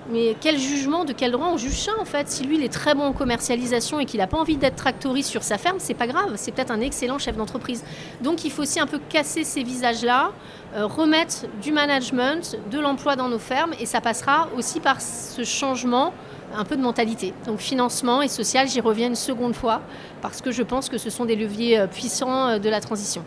Mais 0.10 0.36
quel 0.42 0.58
jugement, 0.60 1.06
de 1.06 1.14
quel 1.14 1.32
droit 1.32 1.48
on 1.48 1.58
juge 1.58 1.80
ça 1.80 1.92
en 2.00 2.06
fait? 2.06 2.30
Si 2.30 2.44
lui 2.44 2.58
il 2.58 2.64
est 2.64 2.74
très 2.74 2.94
bon 2.94 3.04
en 3.04 3.14
commercialisation 3.14 4.00
et 4.00 4.06
qu'il 4.06 4.20
n'a 4.20 4.28
pas 4.28 4.38
envie 4.38 4.58
d'être 4.58 4.76
tractoriste 4.76 5.30
sur 5.30 5.44
sa 5.44 5.58
ferme, 5.58 5.78
c'est 5.80 5.94
pas 5.94 6.08
grave, 6.08 6.34
c'est 6.36 6.52
peut-être 6.52 6.72
un 6.72 6.82
excellent 6.82 7.20
chef 7.20 7.38
d'entreprise. 7.38 7.84
Donc 8.22 8.44
il 8.44 8.52
faut 8.52 8.64
aussi 8.64 8.80
un 8.82 8.86
peu 8.86 9.00
casser 9.10 9.46
ces 9.46 9.64
visages-là, 9.64 10.32
euh, 10.76 10.86
remettre 10.86 11.46
du 11.62 11.72
management, 11.72 12.58
de 12.70 12.80
l'emploi 12.80 13.16
dans 13.16 13.30
nos 13.30 13.40
fermes 13.40 13.74
et 13.80 13.86
ça 13.86 14.02
passera 14.02 14.50
aussi 14.58 14.82
par 14.82 15.00
ce 15.00 15.44
changement 15.46 16.14
un 16.56 16.66
peu 16.66 16.76
de 16.76 16.82
mentalité. 16.82 17.34
Donc 17.46 17.60
financement 17.60 18.22
et 18.22 18.28
social, 18.28 18.68
j'y 18.68 18.82
reviens 18.82 19.08
une 19.08 19.16
seconde 19.16 19.56
fois 19.56 19.82
parce 20.22 20.42
que 20.42 20.52
je 20.52 20.64
pense 20.64 20.90
que 20.90 20.98
ce 20.98 21.10
sont 21.10 21.26
des 21.26 21.38
leviers 21.38 21.80
euh, 21.80 21.88
puissants 21.88 22.50
euh, 22.50 22.60
de 22.60 22.70
la 22.70 22.82
transition. 22.82 23.24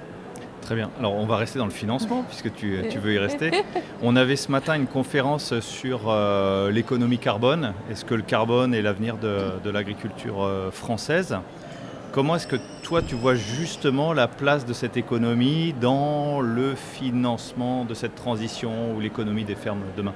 Très 0.66 0.74
bien. 0.74 0.90
Alors 0.98 1.14
on 1.14 1.26
va 1.26 1.36
rester 1.36 1.60
dans 1.60 1.64
le 1.64 1.70
financement 1.70 2.24
puisque 2.24 2.52
tu, 2.56 2.76
veux 2.98 3.14
y 3.14 3.18
rester. 3.18 3.52
On 4.02 4.16
avait 4.16 4.34
ce 4.34 4.50
matin 4.50 4.74
une 4.74 4.88
conférence 4.88 5.60
sur 5.60 6.08
euh, 6.08 6.72
l'économie 6.72 7.18
carbone. 7.18 7.72
Est-ce 7.88 8.04
que 8.04 8.16
le 8.16 8.22
carbone 8.22 8.74
est 8.74 8.82
l'avenir 8.82 9.16
de, 9.16 9.70
l'agriculture 9.70 10.42
euh, 10.42 10.72
française? 10.72 11.38
Comment 12.10 12.34
est-ce 12.34 12.48
que 12.48 12.56
toi 12.82 13.00
tu 13.00 13.14
vois 13.14 13.36
justement 13.36 14.12
la 14.12 14.26
place 14.26 14.66
de 14.66 14.72
cette 14.72 14.96
économie 14.96 15.72
dans 15.80 16.40
le 16.40 16.74
financement 16.74 17.84
de 17.84 17.94
cette 17.94 18.16
transition 18.16 18.92
ou 18.92 19.00
l'économie 19.00 19.44
des 19.44 19.54
fermes 19.54 19.82
demain? 19.96 20.14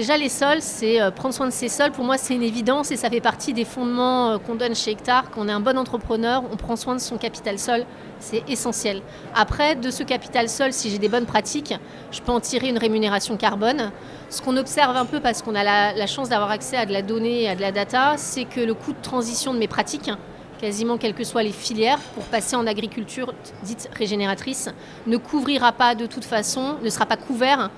Déjà, 0.00 0.16
les 0.16 0.30
sols, 0.30 0.62
c'est 0.62 0.98
euh, 0.98 1.10
prendre 1.10 1.34
soin 1.34 1.44
de 1.44 1.52
ces 1.52 1.68
sols. 1.68 1.92
Pour 1.92 2.06
moi, 2.06 2.16
c'est 2.16 2.34
une 2.34 2.42
évidence 2.42 2.90
et 2.90 2.96
ça 2.96 3.10
fait 3.10 3.20
partie 3.20 3.52
des 3.52 3.66
fondements 3.66 4.38
qu'on 4.38 4.54
donne 4.54 4.74
chez 4.74 4.92
Hectare. 4.92 5.30
Quand 5.30 5.42
on 5.42 5.48
est 5.48 5.52
un 5.52 5.60
bon 5.60 5.76
entrepreneur, 5.76 6.42
on 6.50 6.56
prend 6.56 6.74
soin 6.76 6.94
de 6.94 7.00
son 7.00 7.18
capital 7.18 7.58
sol 7.58 7.84
c'est 8.18 8.42
essentiel. 8.48 9.02
Après, 9.34 9.76
de 9.76 9.90
ce 9.90 10.02
capital 10.02 10.48
sol, 10.48 10.72
si 10.72 10.88
j'ai 10.88 10.96
des 10.96 11.10
bonnes 11.10 11.26
pratiques, 11.26 11.74
je 12.12 12.22
peux 12.22 12.32
en 12.32 12.40
tirer 12.40 12.70
une 12.70 12.78
rémunération 12.78 13.36
carbone. 13.36 13.92
Ce 14.30 14.40
qu'on 14.40 14.56
observe 14.56 14.96
un 14.96 15.04
peu, 15.04 15.20
parce 15.20 15.42
qu'on 15.42 15.54
a 15.54 15.64
la, 15.64 16.06
chance 16.06 16.30
d'avoir 16.30 16.50
accès 16.50 16.78
à 16.78 16.86
de 16.86 16.94
la 16.94 17.02
donnée 17.02 17.42
et 17.42 17.50
à 17.50 17.54
de 17.54 17.60
la 17.60 17.70
data, 17.70 18.14
c'est 18.16 18.46
que 18.46 18.60
le 18.60 18.72
coût 18.72 18.94
de 18.94 19.02
transition 19.02 19.52
de 19.52 19.58
mes 19.58 19.68
pratiques, 19.68 20.10
quasiment 20.62 20.96
quelles 20.96 21.14
que 21.14 21.24
soient 21.24 21.42
les 21.42 21.52
filières, 21.52 21.98
pour 22.14 22.24
passer 22.24 22.56
en 22.56 22.66
agriculture 22.66 23.34
dite 23.64 23.90
régénératrice, 23.92 24.70
ne 25.06 25.18
couvrira 25.18 25.72
pas 25.72 25.94
de 25.94 26.06
toute 26.06 26.24
façon, 26.24 26.76
ne 26.82 26.88
sera 26.88 27.04
pas 27.04 27.18
couvert 27.18 27.68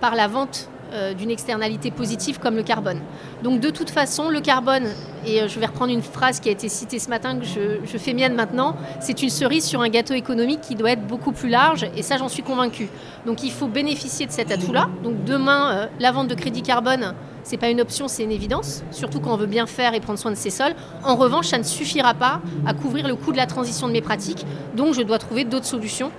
par 0.00 0.14
la 0.14 0.28
vente 0.28 0.68
euh, 0.94 1.12
d'une 1.12 1.30
externalité 1.30 1.90
positive 1.90 2.38
comme 2.38 2.54
le 2.54 2.62
carbone. 2.62 3.00
Donc 3.42 3.58
de 3.58 3.70
toute 3.70 3.90
façon, 3.90 4.28
le 4.28 4.40
carbone, 4.40 4.84
et 5.26 5.40
euh, 5.40 5.48
je 5.48 5.58
vais 5.58 5.66
reprendre 5.66 5.92
une 5.92 6.02
phrase 6.02 6.38
qui 6.38 6.48
a 6.48 6.52
été 6.52 6.68
citée 6.68 7.00
ce 7.00 7.08
matin 7.08 7.36
que 7.36 7.44
je, 7.44 7.98
fais 7.98 8.12
mienne 8.12 8.36
maintenant, 8.36 8.76
c'est 9.00 9.20
une 9.20 9.28
cerise 9.28 9.64
sur 9.64 9.80
un 9.80 9.88
gâteau 9.88 10.14
économique 10.14 10.60
qui 10.60 10.76
doit 10.76 10.92
être 10.92 11.04
beaucoup 11.04 11.32
plus 11.32 11.48
large, 11.48 11.84
et 11.96 12.02
ça 12.02 12.16
j'en 12.16 12.28
suis 12.28 12.44
convaincue. 12.44 12.88
Donc 13.26 13.42
il 13.42 13.50
faut 13.50 13.66
bénéficier 13.66 14.26
de 14.26 14.30
cet 14.30 14.52
atout-là. 14.52 14.88
Donc 15.02 15.24
demain, 15.24 15.72
euh, 15.72 15.86
la 15.98 16.12
vente 16.12 16.28
de 16.28 16.34
crédit 16.34 16.62
carbone, 16.62 17.14
c'est 17.42 17.56
pas 17.56 17.70
une 17.70 17.80
option, 17.80 18.06
c'est 18.06 18.22
une 18.22 18.30
évidence, 18.30 18.84
surtout 18.92 19.18
quand 19.18 19.34
on 19.34 19.36
veut 19.36 19.46
bien 19.46 19.66
faire 19.66 19.94
et 19.94 20.00
prendre 20.00 20.20
soin 20.20 20.30
de 20.30 20.36
ses 20.36 20.50
sols. 20.50 20.76
En 21.02 21.16
revanche, 21.16 21.48
ça 21.48 21.58
ne 21.58 21.64
suffira 21.64 22.14
pas 22.14 22.40
à 22.66 22.72
couvrir 22.72 23.08
le 23.08 23.16
coût 23.16 23.32
de 23.32 23.36
la 23.36 23.46
transition 23.46 23.88
de 23.88 23.92
mes 23.92 24.02
pratiques, 24.02 24.46
donc 24.76 24.94
je 24.94 25.02
dois 25.02 25.18
trouver 25.18 25.42
d'autres 25.44 25.66
solutions 25.66 26.12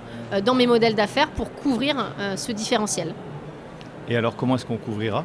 dans 0.44 0.54
mes 0.54 0.66
modèles 0.66 0.96
d'affaires 0.96 1.28
pour 1.28 1.50
couvrir 1.54 2.12
ce 2.36 2.52
différentiel. 2.52 3.14
Et 4.08 4.16
alors 4.16 4.36
comment 4.36 4.54
est-ce 4.54 4.66
qu'on 4.66 4.76
couvrira? 4.76 5.24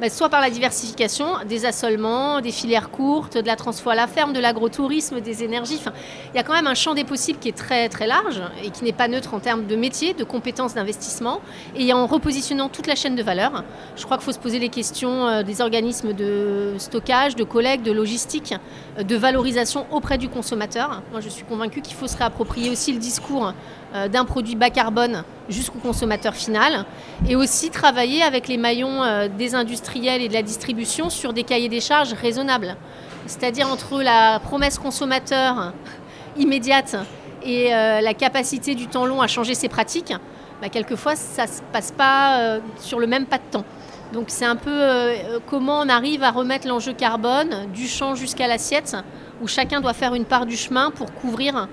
Bah, 0.00 0.08
soit 0.10 0.28
par 0.28 0.40
la 0.40 0.50
diversification, 0.50 1.26
des 1.48 1.64
assolements, 1.64 2.40
des 2.40 2.50
filières 2.50 2.90
courtes, 2.90 3.36
de 3.36 3.46
la 3.46 3.54
transfo 3.54 3.88
à 3.88 3.94
la 3.94 4.08
ferme, 4.08 4.32
de 4.32 4.40
l'agrotourisme, 4.40 5.20
des 5.20 5.44
énergies. 5.44 5.80
Il 6.34 6.36
y 6.36 6.40
a 6.40 6.42
quand 6.42 6.54
même 6.54 6.66
un 6.66 6.74
champ 6.74 6.94
des 6.94 7.04
possibles 7.04 7.38
qui 7.38 7.48
est 7.48 7.56
très 7.56 7.88
très 7.88 8.08
large 8.08 8.42
et 8.64 8.70
qui 8.70 8.82
n'est 8.82 8.92
pas 8.92 9.06
neutre 9.06 9.32
en 9.32 9.38
termes 9.38 9.66
de 9.66 9.76
métier, 9.76 10.12
de 10.12 10.24
compétences, 10.24 10.74
d'investissement. 10.74 11.40
Et 11.76 11.92
en 11.92 12.06
repositionnant 12.06 12.68
toute 12.68 12.88
la 12.88 12.96
chaîne 12.96 13.14
de 13.14 13.22
valeur, 13.22 13.62
je 13.96 14.04
crois 14.04 14.16
qu'il 14.16 14.24
faut 14.24 14.32
se 14.32 14.40
poser 14.40 14.58
les 14.58 14.70
questions 14.70 15.28
euh, 15.28 15.42
des 15.44 15.60
organismes 15.60 16.14
de 16.14 16.74
stockage, 16.78 17.36
de 17.36 17.44
collecte, 17.44 17.84
de 17.86 17.92
logistique, 17.92 18.54
euh, 18.98 19.04
de 19.04 19.14
valorisation 19.14 19.86
auprès 19.92 20.18
du 20.18 20.28
consommateur. 20.28 21.02
Moi, 21.12 21.20
je 21.20 21.28
suis 21.28 21.44
convaincue 21.44 21.80
qu'il 21.80 21.94
faut 21.94 22.08
se 22.08 22.16
réapproprier 22.16 22.70
aussi 22.70 22.92
le 22.92 22.98
discours 22.98 23.52
euh, 23.94 24.08
d'un 24.08 24.24
produit 24.24 24.56
bas 24.56 24.70
carbone 24.70 25.22
jusqu'au 25.48 25.78
consommateur 25.78 26.34
final 26.34 26.84
et 27.28 27.36
aussi 27.36 27.70
travailler 27.70 28.22
avec 28.22 28.48
les 28.48 28.56
maillons 28.56 29.28
des 29.36 29.54
industries 29.54 30.08
et 30.08 30.28
de 30.28 30.32
la 30.32 30.42
distribution 30.42 31.10
sur 31.10 31.32
des 31.32 31.42
cahiers 31.42 31.68
des 31.68 31.80
charges 31.80 32.12
raisonnables. 32.12 32.76
C'est-à-dire 33.26 33.68
entre 33.68 34.02
la 34.02 34.40
promesse 34.40 34.78
consommateur 34.78 35.72
immédiate 36.36 36.96
et 37.44 37.74
euh, 37.74 38.00
la 38.00 38.14
capacité 38.14 38.74
du 38.74 38.86
temps 38.86 39.06
long 39.06 39.20
à 39.20 39.26
changer 39.26 39.54
ses 39.54 39.68
pratiques, 39.68 40.14
bah, 40.60 40.68
quelquefois 40.68 41.16
ça 41.16 41.44
ne 41.44 41.48
se 41.48 41.62
passe 41.72 41.92
pas 41.92 42.40
euh, 42.40 42.60
sur 42.78 42.98
le 42.98 43.06
même 43.06 43.26
pas 43.26 43.38
de 43.38 43.44
temps. 43.50 43.64
Donc 44.12 44.26
c'est 44.28 44.44
un 44.44 44.56
peu 44.56 44.70
euh, 44.70 45.38
comment 45.46 45.80
on 45.80 45.88
arrive 45.88 46.22
à 46.22 46.30
remettre 46.30 46.68
l'enjeu 46.68 46.92
carbone 46.92 47.70
du 47.72 47.88
champ 47.88 48.14
jusqu'à 48.14 48.46
l'assiette, 48.46 48.96
où 49.40 49.46
chacun 49.46 49.80
doit 49.80 49.94
faire 49.94 50.14
une 50.14 50.24
part 50.24 50.46
du 50.46 50.56
chemin 50.56 50.90
pour 50.90 51.12
couvrir 51.14 51.68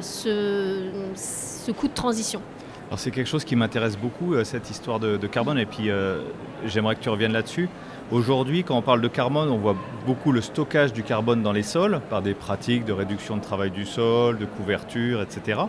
ce, 0.00 0.90
ce 1.16 1.72
coût 1.72 1.88
de 1.88 1.92
transition. 1.92 2.40
Alors 2.88 3.00
c'est 3.00 3.10
quelque 3.10 3.26
chose 3.26 3.44
qui 3.44 3.56
m'intéresse 3.56 3.98
beaucoup, 3.98 4.34
euh, 4.34 4.44
cette 4.44 4.70
histoire 4.70 5.00
de, 5.00 5.16
carbone, 5.26 5.58
et 5.58 5.66
puis 5.66 5.90
euh, 5.90 6.20
j'aimerais 6.64 6.94
que 6.94 7.00
tu 7.00 7.08
reviennes 7.08 7.32
là-dessus. 7.32 7.68
Aujourd'hui, 8.12 8.62
quand 8.62 8.76
on 8.76 8.82
parle 8.82 9.00
de 9.00 9.08
carbone, 9.08 9.48
on 9.48 9.58
voit 9.58 9.74
beaucoup 10.06 10.30
le 10.30 10.40
stockage 10.40 10.92
du 10.92 11.02
carbone 11.02 11.42
dans 11.42 11.50
les 11.50 11.64
sols 11.64 12.00
par 12.08 12.22
des 12.22 12.34
pratiques 12.34 12.84
de 12.84 12.92
réduction 12.92 13.36
de 13.36 13.42
travail 13.42 13.72
du 13.72 13.84
sol, 13.84 14.38
de 14.38 14.44
couverture, 14.44 15.20
etc., 15.20 15.62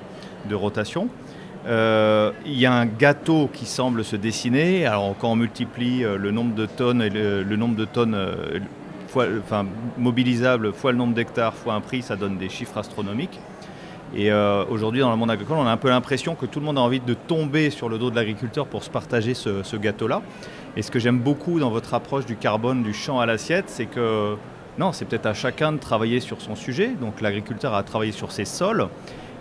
de 0.47 0.53
rotation. 0.53 1.09
Euh, 1.65 2.31
il 2.45 2.59
y 2.59 2.67
a 2.67 2.73
un 2.73 2.85
gâteau 2.85 3.49
qui 3.51 3.65
semble 3.65 4.03
se 4.03 4.15
dessiner. 4.15 4.85
Alors 4.85 5.15
quand 5.17 5.31
on 5.31 5.35
multiplie 5.35 6.03
le 6.03 6.29
nombre 6.29 6.53
de 6.53 6.67
tonnes 6.67 7.01
et 7.01 7.09
le, 7.09 7.55
nombre 7.55 7.75
de 7.75 7.85
tonnes 7.85 8.15
mobilisables 9.97 10.71
fois 10.71 10.91
le 10.91 10.97
nombre 10.99 11.15
d'hectares 11.15 11.55
fois 11.55 11.73
un 11.73 11.81
prix, 11.81 12.03
ça 12.03 12.15
donne 12.15 12.37
des 12.37 12.49
chiffres 12.49 12.77
astronomiques. 12.77 13.39
Et 14.15 14.31
euh, 14.31 14.63
aujourd'hui, 14.69 15.01
dans 15.01 15.11
le 15.11 15.17
monde 15.17 15.31
agricole, 15.31 15.57
on 15.57 15.65
a 15.65 15.71
un 15.71 15.77
peu 15.77 15.89
l'impression 15.89 16.35
que 16.35 16.45
tout 16.45 16.59
le 16.59 16.65
monde 16.65 16.77
a 16.77 16.81
envie 16.81 16.99
de 16.99 17.13
tomber 17.13 17.69
sur 17.69 17.89
le 17.89 17.97
dos 17.97 18.09
de 18.09 18.15
l'agriculteur 18.15 18.65
pour 18.67 18.83
se 18.83 18.89
partager 18.89 19.33
ce, 19.33 19.75
gâteau-là. 19.75 20.21
Et 20.75 20.81
ce 20.81 20.91
que 20.91 20.99
j'aime 20.99 21.19
beaucoup 21.19 21.59
dans 21.59 21.69
votre 21.69 21.93
approche 21.93 22.25
du 22.25 22.35
carbone, 22.35 22.83
du 22.83 22.93
champ 22.93 23.19
à 23.19 23.25
l'assiette, 23.25 23.65
c'est 23.67 23.85
que 23.85 24.35
non, 24.77 24.91
c'est 24.91 25.05
peut-être 25.05 25.25
à 25.25 25.33
chacun 25.33 25.73
de 25.73 25.77
travailler 25.77 26.19
sur 26.19 26.39
son 26.39 26.55
sujet. 26.55 26.91
Donc 27.01 27.19
l'agriculteur 27.19 27.73
a 27.73 27.83
travaillé 27.83 28.11
sur 28.11 28.31
ses 28.31 28.45
sols. 28.45 28.87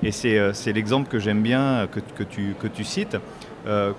Et 0.02 0.10
c'est 0.10 0.38
euh, 0.38 0.52
l'exemple 0.66 1.08
que 1.08 1.18
j'aime 1.18 1.42
bien 1.42 1.86
que, 1.90 2.00
que, 2.00 2.24
tu, 2.68 2.84
cites, 2.84 3.16
euh, 3.66 3.92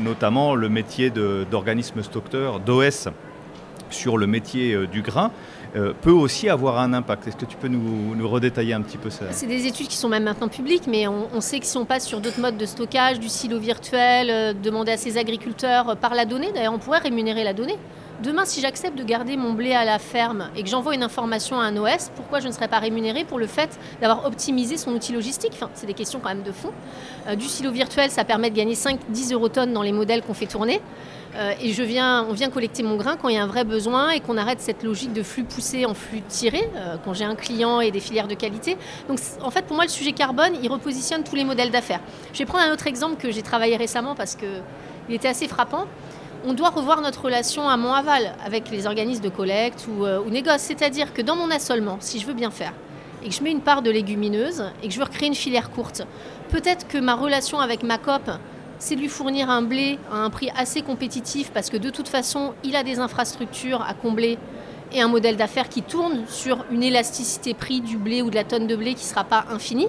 notamment 0.00 0.54
le 0.54 0.68
métier 0.68 1.10
d'organisme 1.50 2.02
stockeur, 2.02 2.60
d'OS, 2.60 3.08
sur 3.90 4.16
le 4.16 4.26
métier 4.26 4.86
du 4.86 5.02
grain. 5.02 5.30
Euh, 5.74 5.92
peut 6.00 6.10
aussi 6.10 6.48
avoir 6.48 6.78
un 6.78 6.92
impact. 6.92 7.28
Est-ce 7.28 7.36
que 7.36 7.44
tu 7.44 7.56
peux 7.56 7.68
nous, 7.68 8.28
redétailler 8.28 8.72
un 8.72 8.80
petit 8.80 8.96
peu 8.96 9.10
ça 9.10 9.26
C'est 9.32 9.46
des 9.46 9.66
études 9.66 9.88
qui 9.88 9.96
sont 9.96 10.08
même 10.08 10.24
maintenant 10.24 10.48
publiques, 10.48 10.86
mais 10.86 11.06
on, 11.06 11.40
sait 11.40 11.60
que 11.60 11.66
si 11.66 11.76
on 11.76 11.84
passe 11.84 12.06
sur 12.06 12.20
d'autres 12.20 12.40
modes 12.40 12.56
de 12.56 12.66
stockage, 12.66 13.20
du 13.20 13.28
silo 13.28 13.58
virtuel, 13.58 14.30
euh, 14.30 14.52
demander 14.52 14.92
à 14.92 14.96
ses 14.96 15.18
agriculteurs 15.18 15.90
euh, 15.90 15.94
par 15.94 16.14
la 16.14 16.24
donnée, 16.24 16.52
d'ailleurs 16.52 16.72
on 16.72 16.78
pourrait 16.78 16.98
rémunérer 16.98 17.44
la 17.44 17.52
donnée. 17.52 17.76
Demain, 18.22 18.46
si 18.46 18.62
j'accepte 18.62 18.96
de 18.96 19.04
garder 19.04 19.36
mon 19.36 19.52
blé 19.52 19.74
à 19.74 19.84
la 19.84 19.98
ferme 19.98 20.48
et 20.56 20.62
que 20.62 20.70
j'envoie 20.70 20.94
une 20.94 21.02
information 21.02 21.60
à 21.60 21.64
un 21.64 21.76
OS, 21.76 22.10
pourquoi 22.16 22.40
je 22.40 22.46
ne 22.46 22.52
serais 22.52 22.66
pas 22.66 22.78
rémunéré 22.78 23.24
pour 23.24 23.38
le 23.38 23.46
fait 23.46 23.78
d'avoir 24.00 24.24
optimisé 24.24 24.78
son 24.78 24.92
outil 24.92 25.12
logistique? 25.12 25.52
Enfin, 25.52 25.68
C'est 25.74 25.86
des 25.86 25.92
questions 25.92 26.18
quand 26.22 26.30
même 26.30 26.42
de 26.42 26.52
fond. 26.52 26.72
Euh, 27.28 27.34
du 27.34 27.44
silo 27.44 27.70
virtuel, 27.70 28.10
ça 28.10 28.24
permet 28.24 28.48
de 28.48 28.56
gagner 28.56 28.74
5-10 28.74 29.34
eurotonnes 29.34 29.74
dans 29.74 29.82
les 29.82 29.92
modèles 29.92 30.22
qu'on 30.22 30.32
fait 30.32 30.46
tourner. 30.46 30.80
Euh, 31.34 31.52
et 31.60 31.74
je 31.74 31.82
viens, 31.82 32.24
on 32.30 32.32
vient 32.32 32.48
collecter 32.48 32.82
mon 32.82 32.96
grain 32.96 33.18
quand 33.18 33.28
il 33.28 33.34
y 33.34 33.38
a 33.38 33.42
un 33.42 33.46
vrai 33.46 33.64
besoin 33.64 34.08
et 34.08 34.20
qu'on 34.20 34.38
arrête 34.38 34.62
cette 34.62 34.82
logique 34.82 35.12
de 35.12 35.22
flux 35.22 35.44
poussé 35.44 35.84
en 35.84 35.92
flux 35.92 36.22
tiré, 36.22 36.70
euh, 36.74 36.96
quand 37.04 37.12
j'ai 37.12 37.26
un 37.26 37.34
client 37.34 37.82
et 37.82 37.90
des 37.90 38.00
filières 38.00 38.28
de 38.28 38.34
qualité. 38.34 38.78
Donc 39.08 39.18
en 39.42 39.50
fait, 39.50 39.66
pour 39.66 39.76
moi, 39.76 39.84
le 39.84 39.90
sujet 39.90 40.12
carbone, 40.12 40.54
il 40.62 40.70
repositionne 40.70 41.22
tous 41.22 41.36
les 41.36 41.44
modèles 41.44 41.70
d'affaires. 41.70 42.00
Je 42.32 42.38
vais 42.38 42.46
prendre 42.46 42.64
un 42.64 42.72
autre 42.72 42.86
exemple 42.86 43.20
que 43.20 43.30
j'ai 43.30 43.42
travaillé 43.42 43.76
récemment 43.76 44.14
parce 44.14 44.36
qu'il 44.36 45.14
était 45.14 45.28
assez 45.28 45.48
frappant 45.48 45.84
on 46.46 46.54
doit 46.54 46.70
revoir 46.70 47.00
notre 47.00 47.24
relation 47.24 47.68
à 47.68 47.76
mon 47.76 47.92
aval 47.92 48.32
avec 48.44 48.70
les 48.70 48.86
organismes 48.86 49.22
de 49.22 49.28
collecte 49.28 49.88
ou, 49.88 50.06
euh, 50.06 50.24
négoce. 50.30 50.60
C'est-à-dire 50.60 51.12
que 51.12 51.20
dans 51.20 51.34
mon 51.34 51.50
assolement, 51.50 51.96
si 52.00 52.20
je 52.20 52.26
veux 52.26 52.34
bien 52.34 52.52
faire, 52.52 52.72
et 53.24 53.28
que 53.28 53.34
je 53.34 53.42
mets 53.42 53.50
une 53.50 53.60
part 53.60 53.82
de 53.82 53.90
légumineuse 53.90 54.64
et 54.82 54.86
que 54.86 54.94
je 54.94 54.98
veux 54.98 55.04
recréer 55.04 55.26
une 55.26 55.34
filière 55.34 55.70
courte, 55.70 56.06
peut-être 56.50 56.86
que 56.86 56.98
ma 56.98 57.14
relation 57.14 57.58
avec 57.58 57.82
ma 57.82 57.98
COP, 57.98 58.30
c'est 58.78 58.94
de 58.94 59.00
lui 59.00 59.08
fournir 59.08 59.50
un 59.50 59.62
blé 59.62 59.98
à 60.12 60.18
un 60.18 60.30
prix 60.30 60.50
assez 60.56 60.82
compétitif 60.82 61.50
parce 61.50 61.68
que 61.68 61.76
de 61.76 61.90
toute 61.90 62.08
façon, 62.08 62.54
il 62.62 62.76
a 62.76 62.84
des 62.84 63.00
infrastructures 63.00 63.82
à 63.82 63.94
combler 63.94 64.38
et 64.92 65.00
un 65.00 65.08
modèle 65.08 65.36
d'affaires 65.36 65.68
qui 65.68 65.82
tourne 65.82 66.26
sur 66.28 66.64
une 66.70 66.84
élasticité 66.84 67.54
prix 67.54 67.80
du 67.80 67.96
blé 67.96 68.22
ou 68.22 68.30
de 68.30 68.36
la 68.36 68.44
tonne 68.44 68.68
de 68.68 68.76
blé 68.76 68.94
qui 68.94 69.04
ne 69.04 69.08
sera 69.08 69.24
pas 69.24 69.46
infinie. 69.50 69.88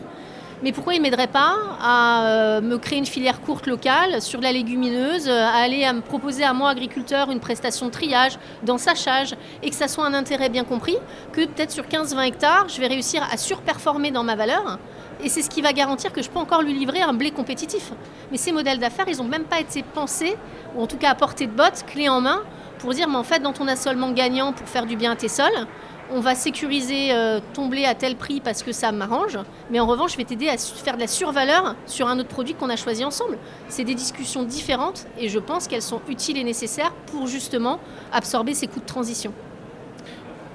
Mais 0.64 0.72
pourquoi 0.72 0.96
il 0.96 0.98
ne 0.98 1.04
m'aiderait 1.04 1.28
pas 1.28 1.56
à 1.80 2.26
euh, 2.26 2.62
me 2.62 2.78
créer 2.78 2.98
une 2.98 3.06
filière 3.06 3.42
courte 3.42 3.68
locale 3.68 4.22
sur 4.24 4.42
la 4.42 4.52
légumineuse, 4.52 5.30
à 5.30 5.56
aller 5.56 5.86
me 5.94 6.02
proposer 6.02 6.44
à 6.44 6.54
moi, 6.54 6.72
agriculteur, 6.72 7.30
une 7.30 7.40
prestation 7.40 7.86
de 7.86 7.92
triage, 7.92 8.40
d'ensachage, 8.64 9.36
et 9.62 9.70
que 9.70 9.76
ça 9.76 9.88
soit 9.88 10.06
un 10.06 10.16
intérêt 10.16 10.50
bien 10.50 10.64
compris, 10.64 10.98
que 11.32 11.46
peut-être 11.46 11.72
sur 11.72 11.86
15-20 11.86 12.28
hectares, 12.28 12.70
je 12.70 12.82
vais 12.82 12.88
réussir 12.88 13.22
à 13.32 13.38
surperformer 13.38 14.10
dans 14.10 14.24
ma 14.24 14.36
valeur. 14.36 14.80
Et 15.24 15.30
c'est 15.30 15.44
ce 15.44 15.50
qui 15.50 15.62
va 15.62 15.74
garantir 15.74 16.12
que 16.12 16.24
je 16.24 16.30
peux 16.30 16.40
encore 16.40 16.64
lui 16.64 16.74
livrer 16.74 17.02
un 17.02 17.14
blé 17.14 17.30
compétitif. 17.30 17.92
Mais 18.32 18.38
ces 18.38 18.52
modèles 18.52 18.80
d'affaires, 18.80 19.06
ils 19.08 19.18
n'ont 19.18 19.26
même 19.26 19.46
pas 19.46 19.60
été 19.60 19.84
pensés, 19.84 20.38
ou 20.76 20.82
en 20.82 20.88
tout 20.88 20.98
cas 20.98 21.12
à 21.12 21.16
portée 21.16 21.46
de 21.46 21.52
botte, 21.52 21.86
clé 21.86 22.10
en 22.10 22.22
main, 22.22 22.42
pour 22.80 22.94
dire, 22.94 23.08
mais 23.08 23.18
en 23.18 23.24
fait, 23.24 23.40
dans 23.40 23.54
ton 23.54 23.68
assolement 23.68 24.12
gagnant 24.12 24.54
pour 24.54 24.68
faire 24.68 24.86
du 24.86 24.96
bien 24.96 25.12
à 25.12 25.16
tes 25.16 25.28
sols, 25.28 25.68
on 26.12 26.20
va 26.20 26.36
sécuriser 26.36 27.12
euh, 27.12 27.40
ton 27.54 27.68
blé 27.68 27.86
à 27.86 27.96
tel 27.96 28.16
prix 28.16 28.42
parce 28.42 28.64
que 28.64 28.72
ça 28.72 28.92
m'arrange, 28.92 29.38
mais 29.72 29.80
en 29.80 29.88
revanche, 29.88 30.14
je 30.14 30.18
vais 30.18 30.24
t'aider 30.24 30.48
à 30.48 30.58
faire 30.58 30.96
de 30.96 31.02
la 31.02 31.08
survaleur 31.08 31.76
sur 31.86 32.08
un 32.08 32.18
autre 32.20 32.30
produit 32.30 32.54
qu'on 32.54 32.70
a 32.70 32.76
choisi 32.76 33.04
ensemble. 33.04 33.38
C'est 33.68 33.84
des 33.84 33.96
discussions 33.96 34.44
différentes 34.44 35.08
et 35.20 35.30
je 35.30 35.40
pense 35.40 35.68
qu'elles 35.68 35.82
sont 35.82 36.02
utiles 36.10 36.38
et 36.38 36.44
nécessaires 36.44 36.94
pour 37.08 37.28
justement 37.28 37.80
absorber 38.12 38.54
ces 38.54 38.68
coûts 38.68 38.80
de 38.80 38.86
transition. 38.86 39.34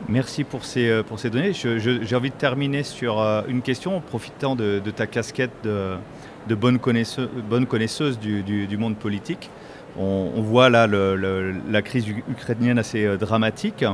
Merci 0.08 0.42
pour 0.44 0.64
ces, 0.64 0.88
euh, 0.88 1.02
données. 1.24 1.52
J'ai 1.52 2.16
envie 2.16 2.30
de 2.30 2.34
terminer 2.34 2.82
sur 2.82 3.20
euh, 3.20 3.42
une 3.46 3.62
question 3.62 3.96
en 3.96 4.00
profitant 4.00 4.56
de, 4.56 4.80
ta 4.94 5.06
casquette 5.06 5.52
de, 5.64 6.54
bonne 6.54 6.78
connaisseuse 6.78 8.18
du, 8.18 8.76
monde 8.78 8.96
politique. 8.96 9.50
On, 9.98 10.40
voit 10.40 10.70
là 10.70 10.86
la 10.86 11.82
crise 11.82 12.08
ukrainienne 12.08 12.78
assez 12.78 13.16
dramatique. 13.18 13.84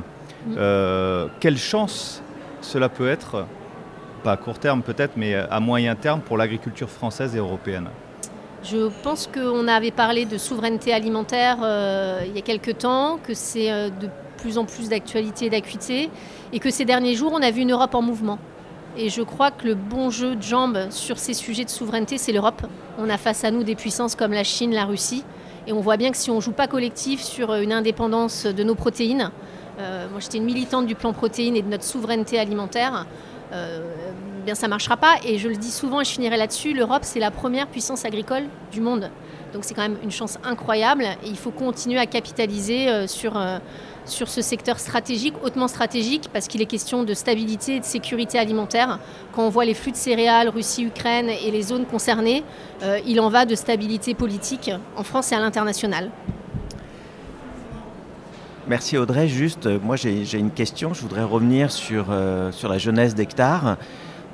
Euh, 0.57 1.29
quelle 1.41 1.59
chance 1.59 2.23
cela 2.61 2.89
peut 2.89 3.09
être, 3.09 3.47
pas 4.23 4.33
à 4.33 4.37
court 4.37 4.59
terme 4.59 4.83
peut-être, 4.83 5.13
mais 5.17 5.35
à 5.35 5.61
moyen 5.61 5.95
terme 5.95 6.21
pour 6.21 6.37
l'agriculture 6.37 6.89
française 6.89 7.35
et 7.37 7.39
européenne? 7.39 7.89
Je 8.65 8.89
pense 9.03 9.29
qu'on 9.33 9.69
avait 9.69 9.93
parlé 9.93 10.25
de 10.25 10.37
souveraineté 10.37 10.93
alimentaire 10.93 11.59
euh, 11.63 12.21
il 12.27 12.35
y 12.35 12.39
a 12.39 12.43
quelques 12.43 12.79
temps, 12.79 13.19
que 13.25 13.33
c'est 13.33 13.71
euh, 13.71 13.89
de 13.89 14.09
plus 14.37 14.59
en 14.59 14.65
plus 14.65 14.89
d'actualité 14.89 15.47
et 15.47 15.51
d'acuité, 15.51 16.11
et 16.53 16.59
que 16.59 16.71
ces 16.71 16.85
derniers 16.85 17.15
jours, 17.15 17.33
on 17.33 17.43
a 17.43 17.51
vu 17.51 17.63
une 17.63 17.73
Europe 17.73 17.95
en 17.95 18.03
mouvement. 18.03 18.39
Et 18.97 19.11
je 19.11 19.23
crois 19.23 19.53
que 19.53 19.67
le 19.67 19.75
bon 19.75 20.11
jeu 20.11 20.35
de 20.35 20.43
jambes 20.43 20.91
sur 20.91 21.19
ces 21.19 21.35
sujets 21.35 21.65
de 21.65 21.71
souveraineté, 21.71 22.19
c'est 22.19 22.33
l'Europe. 22.33 22.63
On 22.99 23.09
a 23.09 23.17
face 23.17 23.45
à 23.45 23.53
nous 23.53 23.63
des 23.63 23.77
puissances 23.77 24.17
comme 24.17 24.33
la 24.33 24.45
Chine, 24.45 24.75
la 24.75 24.87
Russie, 24.87 25.25
et 25.69 25.73
on 25.73 25.81
voit 25.81 25.97
bien 25.97 26.11
que 26.11 26.17
si 26.17 26.31
on 26.31 26.37
ne 26.37 26.41
joue 26.41 26.53
pas 26.53 26.67
collectif 26.67 27.23
sur 27.23 27.55
une 27.55 27.73
indépendance 27.73 28.47
de 28.47 28.65
nos 28.65 28.75
protéines, 28.75 29.31
moi, 29.79 30.21
j'étais 30.21 30.39
une 30.39 30.45
militante 30.45 30.87
du 30.87 30.95
plan 30.95 31.13
protéines 31.13 31.57
et 31.57 31.63
de 31.63 31.69
notre 31.69 31.85
souveraineté 31.85 32.39
alimentaire. 32.39 33.07
Euh, 33.53 33.81
bien, 34.45 34.55
ça 34.55 34.67
ne 34.67 34.71
marchera 34.71 34.97
pas. 34.97 35.17
Et 35.25 35.39
je 35.39 35.49
le 35.49 35.57
dis 35.57 35.71
souvent 35.71 36.01
et 36.01 36.05
je 36.05 36.11
finirai 36.11 36.37
là-dessus, 36.37 36.75
l'Europe, 36.75 37.03
c'est 37.03 37.21
la 37.21 37.31
première 37.31 37.67
puissance 37.67 38.05
agricole 38.05 38.45
du 38.73 38.81
monde. 38.81 39.11
Donc 39.53 39.65
c'est 39.65 39.73
quand 39.73 39.83
même 39.83 39.97
une 40.03 40.11
chance 40.11 40.39
incroyable 40.45 41.05
et 41.23 41.29
il 41.29 41.39
faut 41.39 41.51
continuer 41.51 41.99
à 41.99 42.05
capitaliser 42.05 42.89
euh, 42.89 43.07
sur, 43.07 43.41
sur 44.05 44.29
ce 44.29 44.43
secteur 44.43 44.79
stratégique, 44.79 45.35
hautement 45.43 45.69
stratégique, 45.69 46.29
parce 46.33 46.49
qu'il 46.49 46.61
est 46.61 46.67
question 46.67 47.03
de 47.03 47.15
stabilité 47.15 47.77
et 47.77 47.81
de 47.81 47.85
sécurité 47.85 48.39
alimentaire. 48.39 48.99
Quand 49.35 49.47
on 49.47 49.49
voit 49.49 49.65
les 49.65 49.75
flux 49.75 49.93
de 49.93 49.97
céréales, 49.97 50.51
Russie, 50.51 50.85
Ukraine 50.85 51.31
et 51.31 51.51
les 51.51 51.63
zones 51.63 51.87
concernées, 51.87 52.45
il 53.07 53.21
en 53.21 53.31
va 53.31 53.47
de 53.47 53.55
stabilité 53.55 54.15
politique 54.15 54.71
en 54.97 55.03
France 55.03 55.33
et 55.33 55.35
à 55.35 55.41
l'international. 55.41 56.11
Merci 58.69 58.99
Audrey. 58.99 59.29
Juste, 59.29 59.65
euh, 59.65 59.79
moi 59.83 59.97
j'ai 59.97 60.39
une 60.39 60.51
question. 60.51 60.93
Je 60.93 61.01
voudrais 61.01 61.23
revenir 61.23 61.73
sur, 61.73 62.09
euh, 62.11 62.51
la 62.69 62.77
jeunesse 62.77 63.15
d'Hectare. 63.15 63.79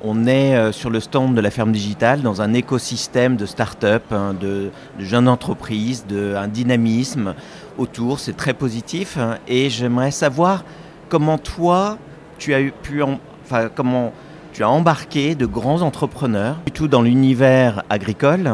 On 0.03 0.27
est 0.27 0.57
euh, 0.57 0.73
sur 0.73 0.89
le 0.89 0.99
stand 0.99 1.35
de 1.35 1.39
la 1.39 1.49
ferme 1.49 1.71
digitale 1.71 2.21
dans 2.21 2.41
un 2.41 2.53
écosystème 2.53 3.37
de 3.37 3.45
start-up, 3.45 4.03
hein, 4.11 4.35
de, 4.37 4.71
jeunes 4.99 5.29
entreprises, 5.29 6.05
de, 6.05 6.35
dynamisme 6.47 7.33
autour. 7.77 8.19
C'est 8.19 8.35
très 8.35 8.53
positif. 8.53 9.17
Et 9.47 9.69
j'aimerais 9.69 10.11
savoir 10.11 10.65
comment 11.07 11.37
toi, 11.37 11.97
tu 12.37 12.53
as 12.53 12.59
pu, 12.83 13.01
enfin, 13.01 13.69
comment 13.73 14.11
tu 14.51 14.63
as 14.63 14.69
embarqué 14.69 15.35
de 15.35 15.45
grands 15.45 15.81
entrepreneurs, 15.81 16.57
tout 16.73 16.89
dans 16.89 17.01
l'univers 17.03 17.83
agricole. 17.89 18.53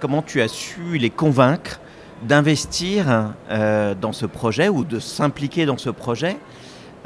Comment 0.00 0.22
tu 0.22 0.40
as 0.40 0.48
su 0.48 0.96
les 0.96 1.10
convaincre 1.10 1.80
d'investir 2.22 3.32
euh, 3.50 3.94
dans 3.94 4.12
ce 4.12 4.26
projet 4.26 4.68
ou 4.68 4.84
de 4.84 4.98
s'impliquer 4.98 5.66
dans 5.66 5.78
ce 5.78 5.90
projet 5.90 6.36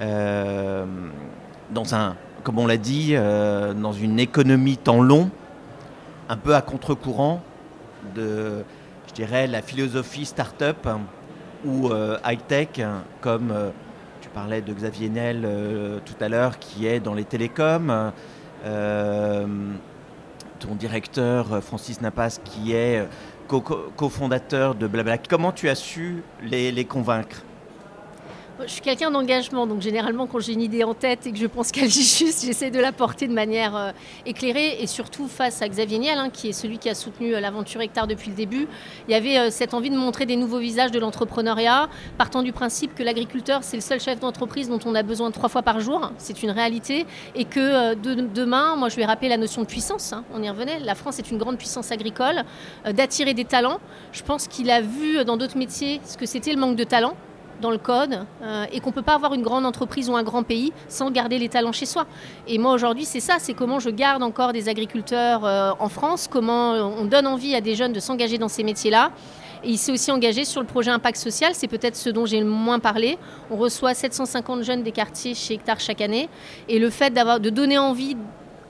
euh, 0.00 0.84
dans 1.70 1.94
un, 1.94 2.16
comme 2.42 2.58
on 2.58 2.66
l'a 2.66 2.76
dit, 2.76 3.10
euh, 3.12 3.74
dans 3.74 3.92
une 3.92 4.18
économie 4.18 4.76
temps 4.76 5.02
long, 5.02 5.30
un 6.28 6.36
peu 6.36 6.54
à 6.54 6.62
contre-courant 6.62 7.42
de, 8.14 8.64
je 9.08 9.14
dirais, 9.14 9.46
la 9.46 9.62
philosophie 9.62 10.24
start-up 10.24 10.88
ou 11.64 11.90
high-tech, 12.24 12.80
comme 13.20 13.54
tu 14.20 14.28
parlais 14.30 14.60
de 14.60 14.72
Xavier 14.72 15.08
Nel 15.08 15.46
tout 16.04 16.16
à 16.20 16.28
l'heure, 16.28 16.58
qui 16.58 16.86
est 16.86 16.98
dans 16.98 17.14
les 17.14 17.24
télécoms, 17.24 18.12
ton 18.64 20.74
directeur 20.74 21.62
Francis 21.62 22.00
Napas, 22.00 22.40
qui 22.44 22.72
est 22.72 23.06
cofondateur 23.60 24.74
de 24.74 24.86
Blabla. 24.86 25.18
Comment 25.18 25.52
tu 25.52 25.68
as 25.68 25.74
su 25.74 26.22
les, 26.42 26.84
convaincre? 26.84 27.42
Je 28.60 28.66
suis 28.66 28.80
quelqu'un 28.80 29.10
d'engagement, 29.10 29.66
donc 29.66 29.80
généralement 29.80 30.26
quand 30.26 30.40
j'ai 30.40 30.52
une 30.52 30.60
idée 30.60 30.84
en 30.84 30.94
tête 30.94 31.26
et 31.26 31.32
que 31.32 31.38
je 31.38 31.46
pense 31.46 31.72
qu'elle 31.72 31.84
est 31.84 31.90
juste, 32.18 32.44
j'essaie 32.44 32.70
de 32.70 32.78
la 32.78 32.92
porter 32.92 33.26
de 33.26 33.32
manière 33.32 33.76
euh, 33.76 33.92
éclairée 34.26 34.80
et 34.80 34.86
surtout 34.86 35.26
face 35.26 35.62
à 35.62 35.68
Xavier 35.68 35.98
Niel, 35.98 36.18
hein, 36.18 36.30
qui 36.30 36.48
est 36.48 36.52
celui 36.52 36.78
qui 36.78 36.88
a 36.88 36.94
soutenu 36.94 37.34
euh, 37.34 37.40
l'aventure 37.40 37.80
Hectare 37.80 38.06
depuis 38.06 38.30
le 38.30 38.36
début. 38.36 38.68
Il 39.08 39.12
y 39.12 39.14
avait 39.14 39.38
euh, 39.38 39.50
cette 39.50 39.74
envie 39.74 39.90
de 39.90 39.96
montrer 39.96 40.26
des 40.26 40.36
nouveaux 40.36 40.58
visages 40.58 40.90
de 40.90 40.98
l'entrepreneuriat, 40.98 41.88
partant 42.18 42.42
du 42.42 42.52
principe 42.52 42.94
que 42.94 43.02
l'agriculteur, 43.02 43.64
c'est 43.64 43.76
le 43.76 43.82
seul 43.82 44.00
chef 44.00 44.20
d'entreprise 44.20 44.68
dont 44.68 44.80
on 44.84 44.94
a 44.94 45.02
besoin 45.02 45.30
trois 45.30 45.48
fois 45.48 45.62
par 45.62 45.80
jour, 45.80 46.12
c'est 46.18 46.42
une 46.42 46.50
réalité, 46.50 47.06
et 47.34 47.44
que 47.44 47.94
demain, 47.94 48.76
moi 48.76 48.88
je 48.88 48.96
vais 48.96 49.04
rappeler 49.04 49.28
la 49.28 49.36
notion 49.36 49.62
de 49.62 49.66
puissance, 49.66 50.12
hein, 50.12 50.24
on 50.34 50.42
y 50.42 50.48
revenait, 50.48 50.78
la 50.80 50.94
France 50.94 51.18
est 51.18 51.30
une 51.30 51.38
grande 51.38 51.58
puissance 51.58 51.90
agricole, 51.90 52.44
d'attirer 52.84 53.34
des 53.34 53.44
talents. 53.44 53.78
Je 54.12 54.22
pense 54.22 54.46
qu'il 54.46 54.70
a 54.70 54.80
vu 54.80 55.24
dans 55.24 55.36
d'autres 55.36 55.56
métiers 55.56 56.00
ce 56.04 56.16
que 56.16 56.26
c'était 56.26 56.52
le 56.52 56.60
manque 56.60 56.76
de 56.76 56.84
talent 56.84 57.14
dans 57.62 57.70
le 57.70 57.78
code 57.78 58.26
euh, 58.42 58.66
et 58.70 58.80
qu'on 58.80 58.90
ne 58.90 58.94
peut 58.94 59.00
pas 59.00 59.14
avoir 59.14 59.32
une 59.32 59.40
grande 59.40 59.64
entreprise 59.64 60.10
ou 60.10 60.16
un 60.16 60.22
grand 60.22 60.42
pays 60.42 60.72
sans 60.88 61.10
garder 61.10 61.38
les 61.38 61.48
talents 61.48 61.72
chez 61.72 61.86
soi. 61.86 62.06
Et 62.46 62.58
moi 62.58 62.72
aujourd'hui 62.72 63.06
c'est 63.06 63.20
ça, 63.20 63.36
c'est 63.38 63.54
comment 63.54 63.78
je 63.78 63.88
garde 63.88 64.22
encore 64.22 64.52
des 64.52 64.68
agriculteurs 64.68 65.46
euh, 65.46 65.72
en 65.78 65.88
France, 65.88 66.28
comment 66.30 66.72
on 66.72 67.06
donne 67.06 67.26
envie 67.26 67.54
à 67.54 67.62
des 67.62 67.74
jeunes 67.74 67.94
de 67.94 68.00
s'engager 68.00 68.36
dans 68.36 68.48
ces 68.48 68.64
métiers-là. 68.64 69.10
Et 69.64 69.70
il 69.70 69.78
s'est 69.78 69.92
aussi 69.92 70.10
engagé 70.10 70.44
sur 70.44 70.60
le 70.60 70.66
projet 70.66 70.90
Impact 70.90 71.16
Social, 71.16 71.52
c'est 71.54 71.68
peut-être 71.68 71.96
ce 71.96 72.10
dont 72.10 72.26
j'ai 72.26 72.40
le 72.40 72.46
moins 72.46 72.80
parlé. 72.80 73.16
On 73.50 73.56
reçoit 73.56 73.94
750 73.94 74.64
jeunes 74.64 74.82
des 74.82 74.90
quartiers 74.90 75.34
chez 75.34 75.54
Hectare 75.54 75.78
chaque 75.78 76.00
année. 76.00 76.28
Et 76.68 76.80
le 76.80 76.90
fait 76.90 77.14
de 77.14 77.48
donner 77.48 77.78
envie 77.78 78.16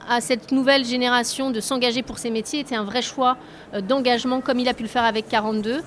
à 0.07 0.21
cette 0.21 0.51
nouvelle 0.51 0.85
génération 0.85 1.51
de 1.51 1.59
s'engager 1.59 2.03
pour 2.03 2.17
ces 2.17 2.29
métiers 2.29 2.59
était 2.59 2.75
un 2.75 2.83
vrai 2.83 3.01
choix 3.01 3.37
euh, 3.73 3.81
d'engagement 3.81 4.41
comme 4.41 4.59
il 4.59 4.67
a 4.67 4.73
pu 4.73 4.83
le 4.83 4.89
faire 4.89 5.03
avec 5.03 5.27
42. 5.27 5.81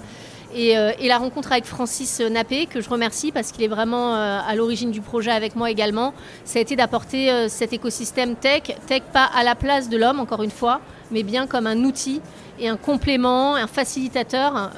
Euh, 0.56 0.92
et, 0.98 1.08
la 1.08 1.18
rencontre 1.18 1.52
avec 1.52 1.66
Francis 1.66 2.20
Nappé, 2.20 2.66
que 2.66 2.80
je 2.80 2.88
remercie 2.88 3.30
parce 3.30 3.52
qu'il 3.52 3.62
est 3.62 3.68
vraiment 3.68 4.14
euh, 4.14 4.40
à 4.46 4.54
l'origine 4.54 4.90
du 4.90 5.02
projet 5.02 5.30
avec 5.30 5.54
moi 5.54 5.70
également, 5.70 6.14
ça 6.44 6.58
a 6.58 6.62
été 6.62 6.76
d'apporter 6.76 7.30
euh, 7.30 7.48
cet 7.48 7.74
écosystème 7.74 8.36
tech, 8.36 8.62
tech 8.86 9.02
pas 9.12 9.24
à 9.24 9.44
la 9.44 9.54
place 9.54 9.90
de 9.90 9.98
l'homme, 9.98 10.18
encore 10.18 10.42
une 10.42 10.50
fois, 10.50 10.80
mais 11.10 11.22
bien 11.22 11.46
comme 11.46 11.66
un 11.66 11.84
outil 11.84 12.22
et 12.58 12.68
un 12.68 12.78
complément, 12.78 13.54
un 13.54 13.66
facilitateur 13.66 14.70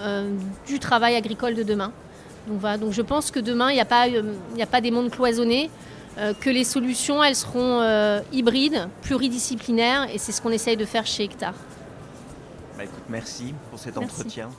du 0.66 0.80
travail 0.80 1.14
agricole 1.14 1.54
de 1.54 1.62
demain. 1.62 1.92
Donc, 2.48 2.58
voilà. 2.58 2.76
Donc 2.76 2.92
je 2.92 3.02
pense 3.02 3.30
que 3.30 3.38
demain, 3.38 3.70
il 3.70 3.74
n'y 3.74 3.80
a, 3.80 3.84
pas, 3.84 4.06
a 4.06 4.66
pas 4.66 4.80
des 4.80 4.90
mondes 4.90 5.10
cloisonnés, 5.10 5.70
que 6.40 6.50
les 6.50 6.64
solutions, 6.64 7.22
elles 7.22 7.36
seront 7.36 7.80
hybrides, 8.32 8.88
pluridisciplinaires, 9.02 10.08
et 10.12 10.18
c'est 10.18 10.32
ce 10.32 10.42
qu'on 10.42 10.50
essaye 10.50 10.76
de 10.76 10.84
faire 10.84 11.06
chez 11.06 11.22
Hectare. 11.22 11.54
Bah, 12.76 12.82
écoute, 12.82 13.04
merci 13.08 13.54
pour 13.70 13.78
cet 13.78 13.96
entretien. 13.96 14.50